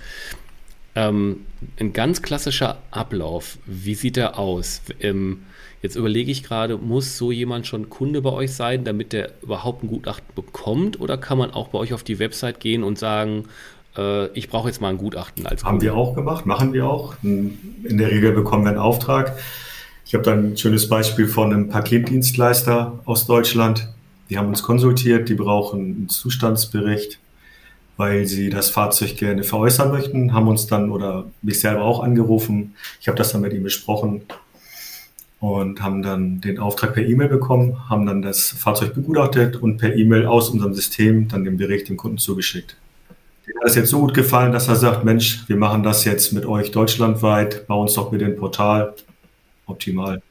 Ähm, 0.99 1.45
ein 1.79 1.93
ganz 1.93 2.21
klassischer 2.21 2.77
Ablauf, 2.91 3.57
wie 3.65 3.95
sieht 3.95 4.17
der 4.17 4.37
aus? 4.37 4.81
Ähm, 4.99 5.43
jetzt 5.81 5.95
überlege 5.95 6.29
ich 6.29 6.43
gerade, 6.43 6.77
muss 6.77 7.17
so 7.17 7.31
jemand 7.31 7.67
schon 7.67 7.89
Kunde 7.89 8.21
bei 8.21 8.31
euch 8.31 8.53
sein, 8.53 8.83
damit 8.83 9.13
der 9.13 9.31
überhaupt 9.41 9.83
ein 9.83 9.87
Gutachten 9.87 10.27
bekommt? 10.35 10.99
Oder 10.99 11.17
kann 11.17 11.37
man 11.37 11.51
auch 11.51 11.69
bei 11.69 11.79
euch 11.79 11.93
auf 11.93 12.03
die 12.03 12.19
Website 12.19 12.59
gehen 12.59 12.83
und 12.83 12.99
sagen, 12.99 13.45
äh, 13.97 14.27
ich 14.33 14.49
brauche 14.49 14.67
jetzt 14.67 14.81
mal 14.81 14.89
ein 14.89 14.97
Gutachten 14.97 15.45
als 15.45 15.63
Haben 15.63 15.79
wir 15.79 15.95
auch 15.95 16.15
gemacht, 16.15 16.45
machen 16.45 16.73
wir 16.73 16.85
auch. 16.85 17.15
In 17.23 17.97
der 17.97 18.11
Regel 18.11 18.33
bekommen 18.33 18.65
wir 18.65 18.71
einen 18.71 18.79
Auftrag. 18.79 19.37
Ich 20.05 20.13
habe 20.13 20.23
da 20.25 20.33
ein 20.33 20.57
schönes 20.57 20.89
Beispiel 20.89 21.27
von 21.27 21.53
einem 21.53 21.69
Paketdienstleister 21.69 22.99
aus 23.05 23.25
Deutschland. 23.25 23.87
Die 24.29 24.37
haben 24.37 24.49
uns 24.49 24.63
konsultiert, 24.63 25.29
die 25.29 25.35
brauchen 25.35 25.79
einen 25.79 26.09
Zustandsbericht, 26.09 27.19
weil 27.99 28.25
sie 28.25 28.49
das 28.49 28.69
Fahrzeug 28.69 29.17
gerne 29.17 29.43
veräußern 29.43 29.91
möchten, 29.91 30.33
haben 30.33 30.47
uns 30.47 30.67
dann 30.67 30.89
oder 30.89 31.25
mich 31.41 31.59
selber 31.59 31.81
auch 31.81 32.01
angerufen. 32.01 32.75
Ich 33.01 33.09
habe 33.09 33.17
das 33.17 33.33
dann 33.33 33.41
mit 33.41 33.51
ihm 33.51 33.61
besprochen 33.61 34.21
und 35.41 35.81
haben 35.81 36.01
dann 36.01 36.39
den 36.39 36.59
Auftrag 36.59 36.93
per 36.93 37.05
E-Mail 37.05 37.27
bekommen, 37.27 37.89
haben 37.89 38.05
dann 38.05 38.21
das 38.21 38.51
Fahrzeug 38.51 38.95
begutachtet 38.95 39.57
und 39.57 39.79
per 39.79 39.93
E-Mail 39.97 40.27
aus 40.27 40.47
unserem 40.47 40.73
System 40.73 41.27
dann 41.27 41.43
den 41.43 41.57
Bericht 41.57 41.89
dem 41.89 41.97
Kunden 41.97 42.19
zugeschickt. 42.19 42.77
Mir 43.45 43.55
hat 43.59 43.67
es 43.67 43.75
jetzt 43.75 43.89
so 43.89 43.99
gut 43.99 44.13
gefallen, 44.13 44.53
dass 44.53 44.69
er 44.69 44.77
sagt, 44.77 45.03
Mensch, 45.03 45.43
wir 45.47 45.57
machen 45.57 45.83
das 45.83 46.05
jetzt 46.05 46.31
mit 46.31 46.45
euch 46.45 46.71
deutschlandweit, 46.71 47.67
bau 47.67 47.81
uns 47.81 47.95
doch 47.95 48.13
mit 48.13 48.21
dem 48.21 48.37
Portal. 48.37 48.93
Optimal. 49.65 50.21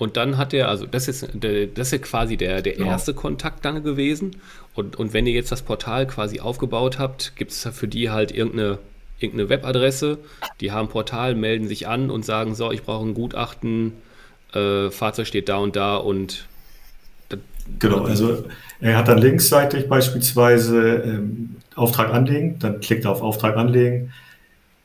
Und 0.00 0.16
dann 0.16 0.38
hat 0.38 0.54
er, 0.54 0.68
also 0.68 0.86
das 0.86 1.08
ist, 1.08 1.28
das 1.74 1.92
ist 1.92 2.02
quasi 2.02 2.38
der, 2.38 2.62
der 2.62 2.72
genau. 2.72 2.88
erste 2.88 3.12
Kontakt 3.12 3.66
dann 3.66 3.84
gewesen. 3.84 4.30
Und, 4.74 4.96
und 4.96 5.12
wenn 5.12 5.26
ihr 5.26 5.34
jetzt 5.34 5.52
das 5.52 5.60
Portal 5.60 6.06
quasi 6.06 6.40
aufgebaut 6.40 6.98
habt, 6.98 7.36
gibt 7.36 7.50
es 7.50 7.68
für 7.70 7.86
die 7.86 8.08
halt 8.08 8.32
irgendeine, 8.32 8.78
irgendeine 9.18 9.50
Webadresse. 9.50 10.16
Die 10.62 10.72
haben 10.72 10.86
ein 10.86 10.90
Portal, 10.90 11.34
melden 11.34 11.68
sich 11.68 11.86
an 11.86 12.10
und 12.10 12.24
sagen, 12.24 12.54
so, 12.54 12.72
ich 12.72 12.82
brauche 12.82 13.06
ein 13.06 13.12
Gutachten, 13.12 13.92
äh, 14.54 14.90
Fahrzeug 14.90 15.26
steht 15.26 15.50
da 15.50 15.58
und 15.58 15.76
da 15.76 15.96
und 15.96 16.46
Genau, 17.78 18.04
also 18.04 18.46
er 18.80 18.96
hat 18.96 19.06
dann 19.06 19.18
linksseitig 19.18 19.86
beispielsweise 19.86 21.02
ähm, 21.04 21.56
Auftrag 21.76 22.12
anlegen, 22.12 22.58
dann 22.58 22.80
klickt 22.80 23.04
er 23.04 23.12
auf 23.12 23.22
Auftrag 23.22 23.56
anlegen, 23.56 24.12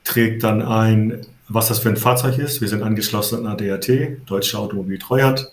trägt 0.03 0.43
dann 0.43 0.61
ein, 0.61 1.25
was 1.47 1.67
das 1.67 1.79
für 1.79 1.89
ein 1.89 1.97
Fahrzeug 1.97 2.37
ist. 2.37 2.61
Wir 2.61 2.67
sind 2.67 2.83
angeschlossen 2.83 3.45
an 3.45 3.57
DRT, 3.57 4.27
Deutsche 4.27 4.57
Automobil 4.57 4.97
Treuhand. 4.97 5.51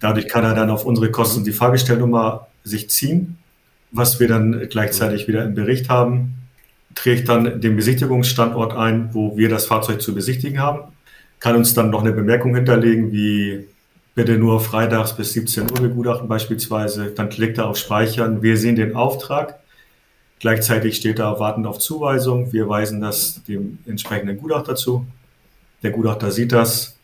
Dadurch 0.00 0.28
kann 0.28 0.44
er 0.44 0.54
dann 0.54 0.70
auf 0.70 0.84
unsere 0.84 1.10
Kosten 1.10 1.44
die 1.44 1.52
Fahrgestellnummer 1.52 2.46
sich 2.64 2.88
ziehen, 2.90 3.38
was 3.92 4.20
wir 4.20 4.28
dann 4.28 4.68
gleichzeitig 4.70 5.28
wieder 5.28 5.44
im 5.44 5.54
Bericht 5.54 5.88
haben, 5.88 6.34
trägt 6.94 7.28
dann 7.28 7.60
den 7.60 7.76
Besichtigungsstandort 7.76 8.74
ein, 8.74 9.10
wo 9.12 9.36
wir 9.36 9.48
das 9.48 9.66
Fahrzeug 9.66 10.00
zu 10.00 10.14
besichtigen 10.14 10.60
haben, 10.60 10.92
kann 11.38 11.56
uns 11.56 11.74
dann 11.74 11.90
noch 11.90 12.02
eine 12.02 12.12
Bemerkung 12.12 12.54
hinterlegen, 12.54 13.12
wie 13.12 13.66
bitte 14.14 14.36
nur 14.36 14.60
freitags 14.60 15.16
bis 15.16 15.32
17 15.32 15.70
Uhr 15.70 15.80
begutachten 15.80 16.28
beispielsweise, 16.28 17.12
dann 17.14 17.28
klickt 17.28 17.58
er 17.58 17.68
auf 17.68 17.76
Speichern. 17.76 18.42
Wir 18.42 18.56
sehen 18.56 18.76
den 18.76 18.94
Auftrag, 18.96 19.60
Gleichzeitig 20.40 20.96
steht 20.96 21.18
da 21.18 21.38
wartend 21.38 21.66
auf 21.66 21.78
Zuweisung. 21.78 22.52
Wir 22.52 22.68
weisen 22.68 23.00
das 23.00 23.44
dem 23.44 23.78
entsprechenden 23.86 24.38
Gutachter 24.38 24.74
zu. 24.74 25.06
Der 25.82 25.90
Gutachter 25.90 26.30
sieht 26.30 26.52
das, 26.52 26.98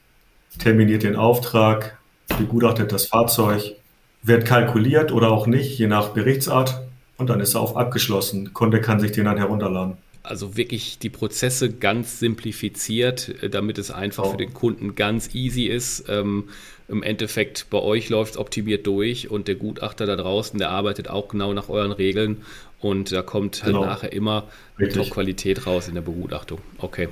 terminiert 0.59 1.03
den 1.03 1.17
Auftrag, 1.17 1.99
begutachtet 2.39 2.93
das 2.93 3.07
Fahrzeug, 3.07 3.77
wird 4.23 4.47
kalkuliert 4.47 5.13
oder 5.13 5.31
auch 5.31 5.47
nicht, 5.47 5.79
je 5.79 5.87
nach 5.87 6.09
Berichtsart. 6.09 6.83
Und 7.19 7.31
dann 7.31 7.41
ist 7.41 7.55
er 7.55 7.61
auf 7.61 7.77
abgeschlossen. 7.77 8.53
Kunde 8.53 8.81
kann 8.81 9.01
sich 9.01 9.13
den 9.13 9.27
dann 9.27 9.39
herunterladen. 9.39 9.97
Also 10.23 10.57
wirklich 10.57 10.99
die 10.99 11.09
Prozesse 11.09 11.71
ganz 11.71 12.19
simplifiziert, 12.19 13.43
äh, 13.43 13.49
damit 13.49 13.79
es 13.79 13.91
einfach 13.91 14.25
oh. 14.25 14.31
für 14.33 14.37
den 14.37 14.53
Kunden 14.53 14.95
ganz 14.95 15.35
easy 15.35 15.65
ist. 15.65 16.05
Ähm, 16.09 16.49
Im 16.89 17.03
Endeffekt 17.03 17.67
bei 17.71 17.79
euch 17.79 18.09
läuft 18.11 18.35
es 18.35 18.39
optimiert 18.39 18.87
durch 18.87 19.29
und 19.31 19.49
der 19.49 19.57
Gutachter 19.57 20.07
da 20.07 20.15
draußen, 20.15 20.59
der 20.59 20.71
arbeitet 20.71 21.09
auch 21.09 21.29
genau 21.29 21.53
nach 21.53 21.69
euren 21.69 21.91
Regeln 21.91 22.43
und 22.81 23.11
da 23.11 23.23
kommt 23.23 23.65
halt 23.65 23.75
genau. 23.75 23.85
nachher 23.85 24.13
immer 24.13 24.45
Top-Qualität 24.79 25.67
raus 25.67 25.89
in 25.89 25.95
der 25.95 26.03
Begutachtung. 26.03 26.61
Okay. 26.79 27.09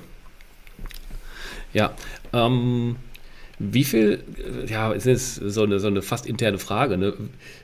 Ja. 1.73 1.95
Ähm, 2.33 2.97
wie 3.59 3.85
viel, 3.85 4.23
ja, 4.69 4.93
es 4.93 5.07
ist 5.07 5.37
so 5.37 5.63
eine, 5.63 5.79
so 5.79 5.87
eine 5.87 6.03
fast 6.03 6.27
interne 6.27 6.59
Frage, 6.59 6.97
ne? 6.99 7.15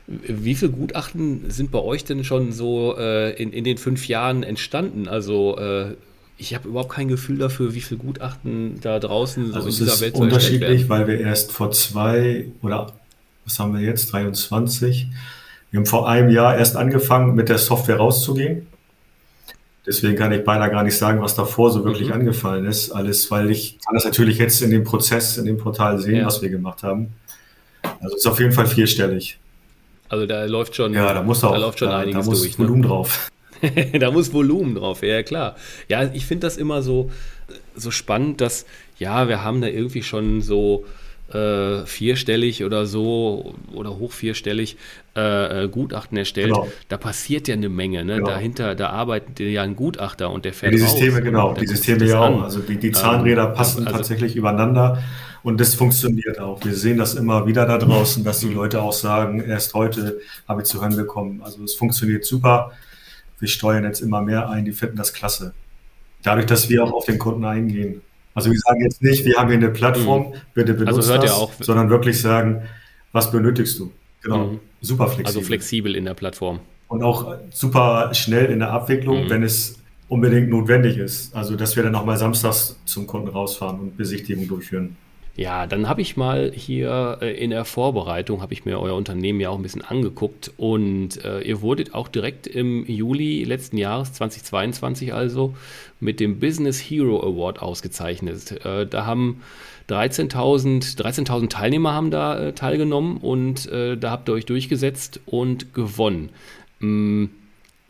Wie 0.07 0.55
viele 0.55 0.71
Gutachten 0.71 1.49
sind 1.49 1.71
bei 1.71 1.79
euch 1.79 2.05
denn 2.05 2.23
schon 2.23 2.51
so 2.51 2.95
äh, 2.97 3.33
in, 3.41 3.51
in 3.51 3.63
den 3.63 3.77
fünf 3.77 4.07
Jahren 4.07 4.43
entstanden? 4.43 5.07
Also, 5.07 5.57
äh, 5.57 5.95
ich 6.41 6.55
habe 6.55 6.67
überhaupt 6.67 6.91
kein 6.91 7.07
Gefühl 7.07 7.37
dafür, 7.37 7.75
wie 7.75 7.81
viele 7.81 7.99
Gutachten 7.99 8.81
da 8.81 8.99
draußen 8.99 9.51
so 9.51 9.53
also 9.53 9.69
in 9.69 9.75
dieser 9.75 10.01
Welt 10.01 10.15
so 10.15 10.23
unterschiedlich, 10.23 10.89
weil 10.89 11.07
wir 11.07 11.19
erst 11.19 11.51
vor 11.51 11.71
zwei 11.71 12.47
oder 12.63 12.93
was 13.45 13.59
haben 13.59 13.73
wir 13.73 13.81
jetzt, 13.81 14.11
23, 14.11 15.07
wir 15.69 15.79
haben 15.79 15.85
vor 15.85 16.09
einem 16.09 16.31
Jahr 16.31 16.57
erst 16.57 16.75
angefangen, 16.75 17.35
mit 17.35 17.47
der 17.47 17.59
Software 17.59 17.97
rauszugehen. 17.97 18.67
Deswegen 19.85 20.15
kann 20.15 20.31
ich 20.31 20.43
beinahe 20.43 20.69
gar 20.69 20.83
nicht 20.83 20.97
sagen, 20.97 21.21
was 21.21 21.35
davor 21.35 21.71
so 21.71 21.85
wirklich 21.85 22.09
mhm. 22.09 22.13
angefallen 22.13 22.65
ist. 22.65 22.91
Alles, 22.91 23.31
weil 23.31 23.49
ich 23.49 23.79
kann 23.85 23.95
das 23.95 24.05
natürlich 24.05 24.37
jetzt 24.37 24.61
in 24.61 24.69
dem 24.69 24.83
Prozess, 24.83 25.37
in 25.37 25.45
dem 25.45 25.57
Portal 25.57 25.99
sehen, 25.99 26.17
ja. 26.17 26.25
was 26.25 26.41
wir 26.41 26.49
gemacht 26.49 26.83
haben. 26.83 27.13
Also 27.99 28.15
ist 28.15 28.27
auf 28.27 28.39
jeden 28.39 28.51
Fall 28.51 28.67
vierstellig. 28.67 29.39
Also 30.09 30.25
da 30.25 30.45
läuft 30.45 30.75
schon, 30.75 30.93
ja, 30.93 31.13
da 31.13 31.23
muss 31.23 31.43
auch, 31.43 31.53
da 31.53 31.57
läuft 31.57 31.79
schon 31.79 31.89
da, 31.89 31.99
einiges 31.99 32.25
da 32.25 32.29
muss 32.29 32.41
durch. 32.41 32.57
Ne? 32.57 32.65
Volumen 32.65 32.81
ne? 32.81 32.87
drauf. 32.87 33.30
da 33.99 34.11
muss 34.11 34.33
Volumen 34.33 34.75
drauf, 34.75 35.03
ja 35.03 35.23
klar. 35.23 35.55
Ja, 35.87 36.09
ich 36.13 36.25
finde 36.25 36.47
das 36.47 36.57
immer 36.57 36.81
so, 36.81 37.11
so 37.75 37.91
spannend, 37.91 38.41
dass, 38.41 38.65
ja, 38.97 39.27
wir 39.27 39.43
haben 39.43 39.61
da 39.61 39.67
irgendwie 39.67 40.03
schon 40.03 40.41
so 40.41 40.85
äh, 41.33 41.85
vierstellig 41.85 42.63
oder 42.63 42.85
so 42.85 43.55
oder 43.73 43.97
hoch 43.97 44.11
vierstellig 44.11 44.77
äh, 45.15 45.63
äh, 45.63 45.67
Gutachten 45.69 46.17
erstellt, 46.17 46.53
genau. 46.53 46.67
da 46.89 46.97
passiert 46.97 47.47
ja 47.47 47.55
eine 47.55 47.69
Menge. 47.69 48.03
Ne? 48.03 48.15
Genau. 48.15 48.27
Dahinter, 48.27 48.75
da 48.75 48.89
arbeitet 48.89 49.39
ja 49.39 49.63
ein 49.63 49.75
Gutachter 49.75 50.29
und 50.31 50.45
der 50.45 50.53
fährt 50.53 50.73
ja, 50.73 50.79
Die 50.79 50.83
Systeme, 50.83 51.17
raus, 51.17 51.23
genau, 51.23 51.53
die 51.53 51.67
Systeme 51.67 52.05
ja 52.05 52.19
auch. 52.19 52.43
Also 52.43 52.59
die, 52.59 52.77
die 52.77 52.91
Zahnräder 52.91 53.49
ähm, 53.49 53.53
passen 53.53 53.85
also, 53.85 53.97
tatsächlich 53.97 54.35
übereinander 54.35 55.01
und 55.43 55.59
das 55.59 55.73
funktioniert 55.73 56.39
auch. 56.39 56.63
Wir 56.63 56.75
sehen 56.75 56.97
das 56.97 57.15
immer 57.15 57.47
wieder 57.47 57.65
da 57.65 57.77
draußen, 57.77 58.23
dass 58.23 58.39
die. 58.39 58.51
Leute 58.51 58.81
auch 58.81 58.93
sagen, 58.93 59.41
erst 59.41 59.73
heute 59.73 60.19
habe 60.47 60.61
ich 60.61 60.67
zu 60.67 60.81
hören 60.81 60.95
bekommen. 60.95 61.41
Also 61.41 61.63
es 61.63 61.73
funktioniert 61.73 62.25
super. 62.25 62.73
Wir 63.41 63.49
steuern 63.49 63.83
jetzt 63.83 63.99
immer 63.99 64.21
mehr 64.21 64.49
ein, 64.49 64.63
die 64.63 64.71
finden 64.71 64.95
das 64.95 65.13
klasse. 65.13 65.53
Dadurch, 66.23 66.45
dass 66.45 66.69
wir 66.69 66.83
auch 66.83 66.93
auf 66.93 67.05
den 67.05 67.17
Kunden 67.17 67.43
eingehen. 67.43 68.01
Also 68.33 68.51
wir 68.51 68.59
sagen 68.59 68.81
jetzt 68.81 69.01
nicht, 69.01 69.25
wir 69.25 69.35
haben 69.35 69.49
hier 69.49 69.57
eine 69.57 69.69
Plattform, 69.69 70.29
mhm. 70.29 70.33
bitte 70.53 70.73
benutzt 70.73 71.09
also 71.09 71.17
das, 71.21 71.31
auch, 71.31 71.51
sondern 71.59 71.89
wirklich 71.89 72.21
sagen, 72.21 72.61
was 73.11 73.31
benötigst 73.31 73.77
du? 73.79 73.91
Genau, 74.21 74.47
mhm. 74.47 74.59
super 74.79 75.07
flexibel. 75.07 75.27
Also 75.27 75.41
flexibel 75.41 75.95
in 75.95 76.05
der 76.05 76.13
Plattform. 76.13 76.59
Und 76.87 77.03
auch 77.03 77.35
super 77.49 78.13
schnell 78.13 78.45
in 78.45 78.59
der 78.59 78.71
Abwicklung, 78.71 79.25
mhm. 79.25 79.29
wenn 79.29 79.43
es 79.43 79.79
unbedingt 80.07 80.49
notwendig 80.49 80.97
ist. 80.97 81.35
Also 81.35 81.55
dass 81.55 81.75
wir 81.75 81.83
dann 81.83 81.95
auch 81.95 82.05
mal 82.05 82.17
samstags 82.17 82.77
zum 82.85 83.07
Kunden 83.07 83.29
rausfahren 83.29 83.79
und 83.79 83.97
Besichtigung 83.97 84.47
durchführen. 84.47 84.95
Ja, 85.37 85.65
dann 85.65 85.87
habe 85.87 86.01
ich 86.01 86.17
mal 86.17 86.51
hier 86.53 87.19
äh, 87.21 87.41
in 87.41 87.51
der 87.51 87.63
Vorbereitung, 87.63 88.41
habe 88.41 88.53
ich 88.53 88.65
mir 88.65 88.79
euer 88.79 88.95
Unternehmen 88.95 89.39
ja 89.39 89.49
auch 89.49 89.55
ein 89.55 89.63
bisschen 89.63 89.81
angeguckt 89.81 90.51
und 90.57 91.23
äh, 91.23 91.39
ihr 91.41 91.61
wurdet 91.61 91.93
auch 91.93 92.09
direkt 92.09 92.47
im 92.47 92.85
Juli 92.85 93.45
letzten 93.45 93.77
Jahres, 93.77 94.11
2022 94.13 95.13
also, 95.13 95.55
mit 96.01 96.19
dem 96.19 96.39
Business 96.39 96.79
Hero 96.79 97.21
Award 97.21 97.61
ausgezeichnet. 97.61 98.65
Äh, 98.65 98.85
da 98.85 99.05
haben 99.05 99.41
13.000 99.89 100.97
13 100.97 101.49
Teilnehmer 101.49 101.93
haben 101.93 102.11
da 102.11 102.37
äh, 102.37 102.53
teilgenommen 102.53 103.17
und 103.17 103.71
äh, 103.71 103.97
da 103.97 104.11
habt 104.11 104.27
ihr 104.29 104.33
euch 104.33 104.45
durchgesetzt 104.45 105.21
und 105.25 105.73
gewonnen. 105.73 106.29
Mm, 106.79 107.25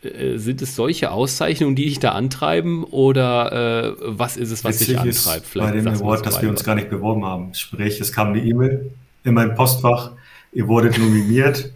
äh, 0.04 0.38
sind 0.38 0.62
es 0.62 0.74
solche 0.74 1.10
Auszeichnungen, 1.10 1.76
die 1.76 1.84
dich 1.86 1.98
da 1.98 2.12
antreiben 2.12 2.84
oder 2.84 3.92
äh, 3.92 3.94
was 4.00 4.36
ist 4.36 4.50
es, 4.50 4.64
was 4.64 4.80
Witzig 4.80 4.88
dich 4.88 4.98
antreibt? 4.98 5.46
Vielleicht 5.46 5.74
bei 5.74 5.80
dem 5.80 5.88
Award, 5.88 6.26
dass 6.26 6.42
wir 6.42 6.48
uns 6.48 6.64
gar 6.64 6.74
nicht 6.74 6.90
beworben 6.90 7.24
haben. 7.24 7.54
Sprich, 7.54 8.00
es 8.00 8.12
kam 8.12 8.28
eine 8.28 8.42
E-Mail 8.42 8.90
in 9.24 9.34
mein 9.34 9.54
Postfach, 9.54 10.12
ihr 10.52 10.66
wurdet 10.66 10.98
nominiert 10.98 11.72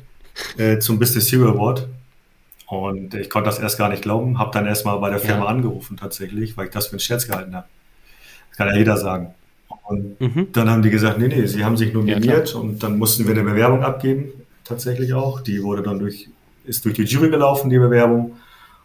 äh, 0.57 0.79
zum 0.79 0.99
Business 0.99 1.31
Hero 1.31 1.51
Award. 1.51 1.89
Und 2.67 3.15
ich 3.15 3.31
konnte 3.31 3.49
das 3.49 3.61
erst 3.61 3.79
gar 3.79 3.89
nicht 3.89 4.03
glauben, 4.03 4.39
habe 4.39 4.51
dann 4.53 4.67
erstmal 4.67 4.99
bei 4.99 5.11
der 5.11 5.21
Firma 5.21 5.45
ja. 5.45 5.51
angerufen 5.51 5.97
tatsächlich, 5.97 6.57
weil 6.57 6.67
ich 6.67 6.73
das 6.73 6.89
für 6.89 6.95
einen 6.95 7.01
Scherz 7.01 7.29
gehalten 7.29 7.55
habe. 7.55 7.67
Das 8.51 8.59
kann 8.59 8.69
ja 8.69 8.77
jeder 8.77 8.97
sagen. 8.97 9.35
Und 9.85 10.21
mhm. 10.21 10.49
dann 10.53 10.69
haben 10.69 10.83
die 10.83 10.91
gesagt, 10.91 11.19
nee, 11.19 11.29
nee, 11.29 11.47
sie 11.47 11.65
haben 11.65 11.77
sich 11.77 11.93
nominiert 11.93 12.53
ja, 12.53 12.59
und 12.59 12.83
dann 12.83 12.99
mussten 12.99 13.25
wir 13.27 13.35
eine 13.35 13.45
Bewerbung 13.45 13.85
abgeben, 13.85 14.33
tatsächlich 14.65 15.15
auch. 15.15 15.41
Die 15.41 15.63
wurde 15.63 15.83
dann 15.83 16.01
durch 16.01 16.29
ist 16.67 16.85
durch 16.85 16.95
die 16.95 17.05
Jury 17.05 17.31
gelaufen, 17.31 17.71
die 17.71 17.79
Bewerbung. 17.79 18.37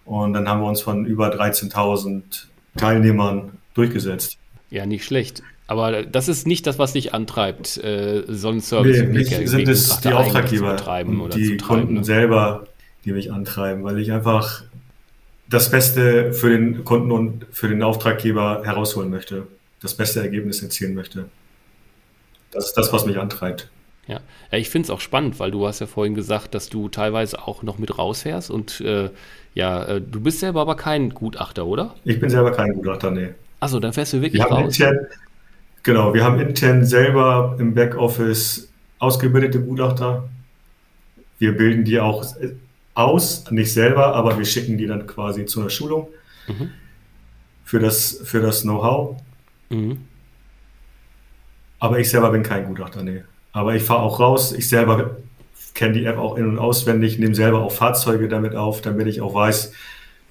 Und 0.06 0.34
dann 0.34 0.48
haben 0.48 0.62
wir 0.62 0.68
uns 0.68 0.82
von 0.82 1.06
über 1.06 1.34
13.000 1.34 2.22
Teilnehmern 2.78 3.52
durchgesetzt. 3.74 4.38
Ja, 4.70 4.86
nicht 4.86 5.06
schlecht. 5.06 5.44
Aber 5.68 6.04
das 6.04 6.28
ist 6.28 6.48
nicht 6.48 6.68
das, 6.68 6.80
was 6.80 6.94
dich 6.94 7.14
antreibt, 7.14 7.78
äh, 7.78 8.24
so 8.28 8.50
einen 8.50 8.60
Service 8.60 9.04
nee, 9.04 9.24
sind 9.24 9.70
es 9.70 10.02
die 10.02 10.12
Auftraggeber 10.12 11.06
und 11.06 11.34
die 11.34 11.56
Kunden 11.58 11.94
ne? 11.94 12.04
selber, 12.04 12.68
die 13.06 13.14
mich 13.14 13.32
antreiben, 13.32 13.84
weil 13.84 13.98
ich 14.00 14.12
einfach 14.12 14.64
das 15.50 15.72
Beste 15.72 16.34
für 16.34 16.50
den 16.50 16.84
Kunden 16.84 17.12
und 17.12 17.46
für 17.52 17.70
den 17.70 17.84
Auftraggeber 17.84 18.64
herausholen 18.66 19.10
möchte, 19.10 19.48
das 19.82 19.96
beste 19.96 20.20
Ergebnis 20.20 20.62
erzielen 20.62 20.94
möchte. 20.94 21.30
Das 22.52 22.66
ist 22.66 22.74
das, 22.74 22.92
was 22.92 23.06
mich 23.06 23.18
antreibt. 23.18 23.70
Ja, 24.12 24.20
ja 24.52 24.58
ich 24.58 24.70
finde 24.70 24.88
es 24.88 24.90
auch 24.90 25.00
spannend, 25.00 25.40
weil 25.40 25.52
du 25.52 25.66
hast 25.66 25.80
ja 25.80 25.88
vorhin 25.88 26.14
gesagt, 26.14 26.54
dass 26.54 26.70
du 26.70 26.90
teilweise 26.90 27.48
auch 27.48 27.64
noch 27.64 27.78
mit 27.78 27.98
rausfährst 27.98 28.52
und 28.52 28.82
äh, 28.82 29.10
ja, 29.54 29.84
äh, 29.86 30.02
du 30.02 30.22
bist 30.22 30.40
selber 30.40 30.62
aber 30.62 30.76
kein 30.76 31.10
Gutachter, 31.10 31.66
oder? 31.66 31.96
Ich 32.04 32.20
bin 32.20 32.30
selber 32.30 32.52
kein 32.52 32.74
Gutachter, 32.74 33.12
nee. 33.12 33.30
Achso, 33.60 33.80
dann 33.80 33.94
fährst 33.94 34.14
du 34.14 34.22
wirklich 34.22 34.44
raus. 34.44 34.78
Intern, 34.78 35.08
genau, 35.84 36.14
wir 36.14 36.24
haben 36.24 36.40
intern 36.40 36.86
selber 36.86 37.56
im 37.60 37.74
Backoffice 37.74 38.70
ausgebildete 39.00 39.62
Gutachter. 39.62 40.28
Wir 41.40 41.56
bilden 41.56 41.84
die 41.84 42.00
auch 42.00 42.26
aus, 42.94 43.50
nicht 43.52 43.74
selber, 43.74 44.16
aber 44.16 44.38
wir 44.38 44.46
schicken 44.46 44.78
die 44.78 44.88
dann 44.88 45.08
quasi 45.08 45.46
zu 45.46 45.62
einer 45.62 45.70
Schulung 45.70 46.08
mhm. 46.48 46.72
für 47.64 47.80
das, 47.80 48.22
für 48.24 48.42
das 48.42 48.64
Know-how. 48.64 49.22
Mhm. 49.70 50.06
Aber 51.80 52.00
ich 52.00 52.10
selber 52.10 52.32
bin 52.32 52.44
kein 52.44 52.66
Gutachter, 52.66 53.04
nee. 53.04 53.24
Aber 53.52 53.76
ich 53.76 53.84
fahre 53.84 54.02
auch 54.02 54.20
raus. 54.20 54.54
Ich 54.54 54.70
selber 54.70 55.18
kenne 55.74 55.94
die 55.94 56.06
App 56.06 56.18
auch 56.18 56.38
in- 56.38 56.48
und 56.48 56.60
auswendig, 56.60 57.18
nehme 57.20 57.36
selber 57.36 57.62
auch 57.62 57.72
Fahrzeuge 57.72 58.28
damit 58.28 58.56
auf, 58.56 58.82
damit 58.82 59.08
ich 59.08 59.22
auch 59.22 59.34
weiß, 59.34 59.74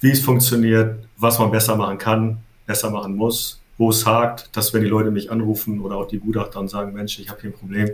wie 0.01 0.11
es 0.11 0.21
funktioniert, 0.21 1.05
was 1.17 1.39
man 1.39 1.51
besser 1.51 1.77
machen 1.77 1.99
kann, 1.99 2.39
besser 2.67 2.91
machen 2.91 3.17
muss, 3.17 3.61
wo 3.79 3.91
es 3.91 4.07
hakt, 4.07 4.55
dass 4.57 4.73
wenn 4.75 4.83
die 4.83 4.89
Leute 4.89 5.11
mich 5.11 5.31
anrufen 5.31 5.81
oder 5.81 5.97
auch 5.97 6.09
die 6.09 6.19
Gutachter 6.19 6.61
und 6.61 6.69
sagen, 6.69 6.93
Mensch, 6.93 7.19
ich 7.19 7.29
habe 7.31 7.41
hier 7.41 7.51
ein 7.51 7.55
Problem, 7.55 7.91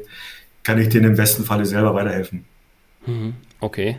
kann 0.63 0.81
ich 0.81 0.89
denen 0.89 1.11
im 1.11 1.17
besten 1.17 1.45
Falle 1.45 1.65
selber 1.65 1.95
weiterhelfen. 1.95 2.45
Mhm. 3.07 3.35
Okay. 3.61 3.97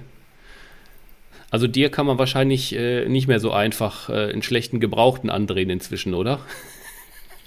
Also 1.50 1.67
dir 1.67 1.89
kann 1.89 2.05
man 2.05 2.19
wahrscheinlich 2.19 2.75
äh, 2.75 3.07
nicht 3.07 3.27
mehr 3.27 3.39
so 3.39 3.51
einfach 3.51 4.10
äh, 4.10 4.31
einen 4.31 4.43
schlechten 4.43 4.79
Gebrauchten 4.79 5.29
andrehen 5.29 5.69
inzwischen, 5.69 6.13
oder? 6.13 6.39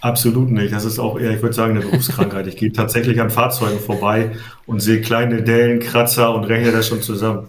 Absolut 0.01 0.51
nicht. 0.51 0.73
Das 0.73 0.85
ist 0.85 0.99
auch 0.99 1.19
eher, 1.19 1.31
ich 1.33 1.43
würde 1.43 1.55
sagen, 1.55 1.77
eine 1.77 1.85
Berufskrankheit. 1.85 2.47
Ich 2.47 2.57
gehe 2.57 2.73
tatsächlich 2.73 3.21
an 3.21 3.31
Fahrzeugen 3.31 3.79
vorbei 3.79 4.33
und 4.67 4.81
sehe 4.81 5.01
kleine 5.03 5.43
Dellen, 5.43 5.79
Kratzer 5.79 6.35
und 6.35 6.45
rechne 6.45 6.73
das 6.73 6.89
schon 6.89 7.03
zusammen. 7.03 7.49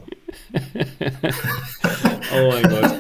oh 2.34 2.52
mein 2.52 2.64
Gott. 2.64 2.92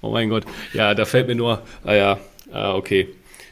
Oh 0.00 0.10
mein 0.10 0.28
Gott. 0.28 0.44
Ja, 0.72 0.94
da 0.94 1.04
fällt 1.04 1.26
mir 1.26 1.34
nur, 1.34 1.62
ah 1.84 1.94
ja, 1.94 2.18
ah, 2.52 2.74
okay. 2.74 3.08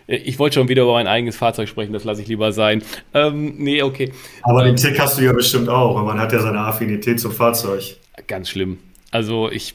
Ich 0.07 0.39
wollte 0.39 0.55
schon 0.55 0.69
wieder 0.69 0.85
über 0.85 0.95
mein 0.95 1.07
eigenes 1.07 1.37
Fahrzeug 1.37 1.69
sprechen, 1.69 1.93
das 1.93 2.05
lasse 2.05 2.23
ich 2.23 2.29
lieber 2.29 2.53
sein. 2.53 2.83
Ähm, 3.13 3.57
nee, 3.59 3.83
okay. 3.83 4.13
Aber 4.43 4.61
ähm, 4.65 4.75
den 4.75 4.77
Tick 4.77 4.99
hast 4.99 5.19
du 5.19 5.25
ja 5.25 5.33
bestimmt 5.33 5.69
auch, 5.69 5.97
weil 5.97 6.05
man 6.05 6.19
hat 6.19 6.33
ja 6.33 6.39
seine 6.39 6.61
Affinität 6.61 7.21
zum 7.21 7.33
Fahrzeug. 7.33 7.97
Ganz 8.27 8.49
schlimm. 8.49 8.79
Also 9.11 9.51
ich 9.51 9.75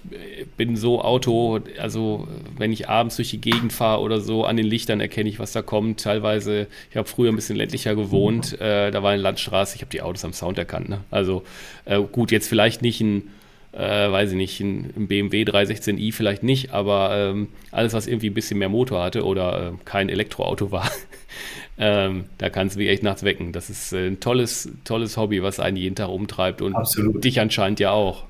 bin 0.58 0.76
so 0.76 1.02
Auto, 1.02 1.60
also 1.80 2.28
wenn 2.56 2.72
ich 2.72 2.88
abends 2.88 3.16
durch 3.16 3.32
die 3.32 3.42
Gegend 3.42 3.74
fahre 3.74 4.02
oder 4.02 4.22
so, 4.22 4.46
an 4.46 4.58
den 4.58 4.68
Lichtern 4.68 5.00
erkenne 5.00 5.28
ich, 5.28 5.40
was 5.40 5.54
da 5.54 5.64
kommt. 5.64 6.02
Teilweise, 6.02 6.68
ich 6.92 6.98
habe 6.98 7.08
früher 7.08 7.32
ein 7.32 7.36
bisschen 7.36 7.56
ländlicher 7.56 7.96
gewohnt, 7.96 8.60
äh, 8.62 8.92
da 8.92 9.02
war 9.02 9.12
eine 9.12 9.24
Landstraße, 9.24 9.76
ich 9.76 9.82
habe 9.82 9.90
die 9.90 10.04
Autos 10.04 10.24
am 10.24 10.34
Sound 10.34 10.60
erkannt. 10.60 10.88
Ne? 10.90 11.00
Also 11.10 11.44
äh, 11.86 12.00
gut, 12.00 12.32
jetzt 12.32 12.48
vielleicht 12.48 12.84
nicht 12.84 13.02
ein, 13.02 13.32
äh, 13.72 14.12
weiß 14.12 14.30
ich 14.32 14.38
nicht, 14.38 14.60
ein, 14.60 14.94
ein 14.96 15.08
BMW 15.08 15.46
316i 15.46 16.14
vielleicht 16.14 16.44
nicht, 16.44 16.72
aber 16.72 17.32
ähm, 17.32 17.48
alles, 17.72 17.94
was 17.94 18.06
irgendwie 18.06 18.30
ein 18.30 18.36
bisschen 18.36 18.60
mehr 18.60 18.70
Motor 18.70 19.02
hatte 19.02 19.26
oder 19.26 19.70
äh, 19.70 19.72
kein 19.84 20.10
Elektroauto 20.10 20.70
war, 20.70 20.92
ähm, 21.80 22.26
da 22.38 22.52
kannst 22.52 22.76
du 22.76 22.80
mich 22.82 22.90
echt 22.90 23.02
nachts 23.02 23.24
wecken. 23.24 23.52
Das 23.52 23.72
ist 23.72 23.96
ein 23.96 24.20
tolles, 24.20 24.70
tolles 24.84 25.18
Hobby, 25.18 25.42
was 25.42 25.60
einen 25.60 25.78
jeden 25.78 25.96
Tag 25.96 26.10
umtreibt 26.10 26.62
und 26.62 26.76
Absolut. 26.76 27.24
dich 27.24 27.40
anscheinend 27.40 27.80
ja 27.80 27.90
auch. 27.90 28.26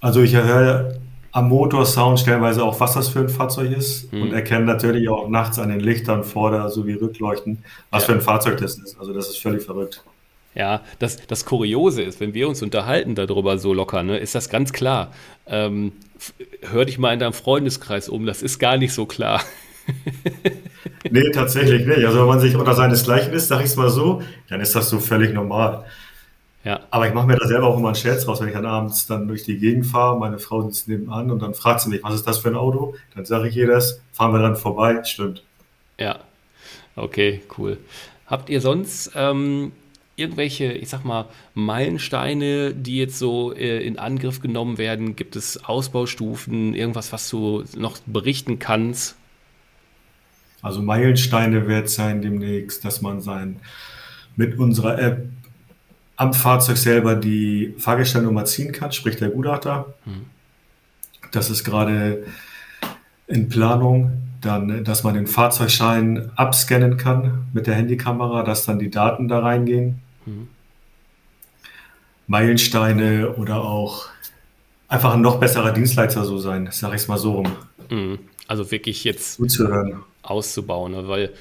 Also 0.00 0.22
ich 0.22 0.34
höre 0.34 0.98
am 1.32 1.48
Motorsound 1.48 2.20
stellenweise 2.20 2.64
auch, 2.64 2.80
was 2.80 2.94
das 2.94 3.08
für 3.08 3.20
ein 3.20 3.28
Fahrzeug 3.28 3.76
ist 3.76 4.12
mhm. 4.12 4.22
und 4.22 4.32
erkenne 4.32 4.64
natürlich 4.64 5.08
auch 5.08 5.28
nachts 5.28 5.58
an 5.58 5.68
den 5.68 5.80
Lichtern 5.80 6.24
Vorder- 6.24 6.70
sowie 6.70 6.94
Rückleuchten, 6.94 7.64
was 7.90 8.02
ja. 8.02 8.06
für 8.08 8.12
ein 8.14 8.20
Fahrzeug 8.20 8.58
das 8.58 8.78
ist. 8.78 8.98
Also 8.98 9.12
das 9.12 9.28
ist 9.28 9.38
völlig 9.38 9.62
verrückt. 9.62 10.02
Ja, 10.54 10.80
das, 10.98 11.18
das 11.26 11.44
Kuriose 11.44 12.02
ist, 12.02 12.20
wenn 12.20 12.34
wir 12.34 12.48
uns 12.48 12.62
unterhalten 12.62 13.14
darüber 13.14 13.58
so 13.58 13.74
locker, 13.74 14.02
ne, 14.02 14.18
ist 14.18 14.34
das 14.34 14.48
ganz 14.48 14.72
klar. 14.72 15.12
Ähm, 15.46 15.92
hör 16.62 16.84
dich 16.84 16.98
mal 16.98 17.12
in 17.12 17.20
deinem 17.20 17.32
Freundeskreis 17.32 18.08
um, 18.08 18.26
das 18.26 18.42
ist 18.42 18.58
gar 18.58 18.76
nicht 18.76 18.92
so 18.92 19.06
klar. 19.06 19.40
nee, 21.10 21.30
tatsächlich 21.30 21.86
nicht. 21.86 22.04
Also 22.04 22.20
wenn 22.20 22.26
man 22.26 22.40
sich 22.40 22.56
unter 22.56 22.74
seinesgleichen 22.74 23.32
ist, 23.32 23.48
sag 23.48 23.60
ich 23.60 23.66
es 23.66 23.76
mal 23.76 23.90
so, 23.90 24.22
dann 24.48 24.60
ist 24.60 24.74
das 24.74 24.88
so 24.90 24.98
völlig 24.98 25.32
normal. 25.32 25.84
Ja. 26.64 26.80
Aber 26.90 27.06
ich 27.06 27.14
mache 27.14 27.26
mir 27.26 27.36
da 27.36 27.46
selber 27.46 27.68
auch 27.68 27.78
immer 27.78 27.88
einen 27.88 27.94
Scherz 27.94 28.26
raus, 28.26 28.40
wenn 28.40 28.48
ich 28.48 28.54
dann 28.54 28.66
abends 28.66 29.06
dann 29.06 29.28
durch 29.28 29.44
die 29.44 29.58
Gegend 29.58 29.86
fahre, 29.86 30.18
meine 30.18 30.38
Frau 30.38 30.62
sitzt 30.62 30.88
nebenan 30.88 31.30
und 31.30 31.40
dann 31.40 31.54
fragt 31.54 31.80
sie 31.80 31.88
mich, 31.88 32.02
was 32.02 32.14
ist 32.14 32.26
das 32.26 32.38
für 32.38 32.48
ein 32.48 32.56
Auto? 32.56 32.94
Dann 33.14 33.24
sage 33.24 33.48
ich 33.48 33.56
ihr 33.56 33.68
das, 33.68 34.00
fahren 34.12 34.32
wir 34.32 34.40
dann 34.40 34.56
vorbei, 34.56 35.02
stimmt. 35.04 35.42
Ja, 35.98 36.18
okay, 36.96 37.42
cool. 37.56 37.78
Habt 38.26 38.50
ihr 38.50 38.60
sonst 38.60 39.12
ähm, 39.14 39.72
irgendwelche, 40.16 40.72
ich 40.72 40.88
sag 40.88 41.04
mal, 41.04 41.26
Meilensteine, 41.54 42.74
die 42.74 42.98
jetzt 42.98 43.18
so 43.18 43.54
äh, 43.54 43.78
in 43.86 43.98
Angriff 43.98 44.40
genommen 44.40 44.76
werden? 44.76 45.16
Gibt 45.16 45.36
es 45.36 45.64
Ausbaustufen, 45.64 46.74
irgendwas, 46.74 47.12
was 47.12 47.30
du 47.30 47.64
noch 47.76 47.98
berichten 48.04 48.58
kannst? 48.58 49.16
Also 50.60 50.82
Meilensteine 50.82 51.68
wird 51.68 51.88
sein 51.88 52.20
demnächst, 52.20 52.84
dass 52.84 53.00
man 53.00 53.20
sein 53.20 53.60
mit 54.34 54.58
unserer 54.58 54.98
App 54.98 55.24
am 56.18 56.34
Fahrzeug 56.34 56.76
selber 56.76 57.14
die 57.14 57.74
Fahrgestellnummer 57.78 58.44
ziehen 58.44 58.72
kann, 58.72 58.90
sprich 58.90 59.16
der 59.16 59.30
Gutachter. 59.30 59.94
Mhm. 60.04 60.26
Das 61.30 61.48
ist 61.48 61.64
gerade 61.64 62.26
in 63.28 63.48
Planung. 63.48 64.12
Dann, 64.40 64.84
dass 64.84 65.02
man 65.02 65.14
den 65.14 65.26
Fahrzeugschein 65.26 66.30
abscannen 66.36 66.96
kann 66.96 67.46
mit 67.52 67.66
der 67.66 67.74
Handykamera, 67.74 68.44
dass 68.44 68.64
dann 68.66 68.78
die 68.78 68.90
Daten 68.90 69.26
da 69.26 69.40
reingehen. 69.40 70.00
Mhm. 70.26 70.48
Meilensteine 72.26 73.34
oder 73.34 73.62
auch 73.62 74.06
einfach 74.88 75.14
ein 75.14 75.22
noch 75.22 75.40
besserer 75.40 75.72
Dienstleister 75.72 76.24
so 76.24 76.38
sein, 76.38 76.68
sage 76.72 76.96
ich 76.96 77.02
es 77.02 77.08
mal 77.08 77.18
so 77.18 77.32
rum. 77.32 77.56
Mhm. 77.90 78.18
Also 78.48 78.70
wirklich 78.70 79.04
jetzt 79.04 79.40
auszubauen, 80.22 80.92
ne? 80.92 81.08
weil 81.08 81.32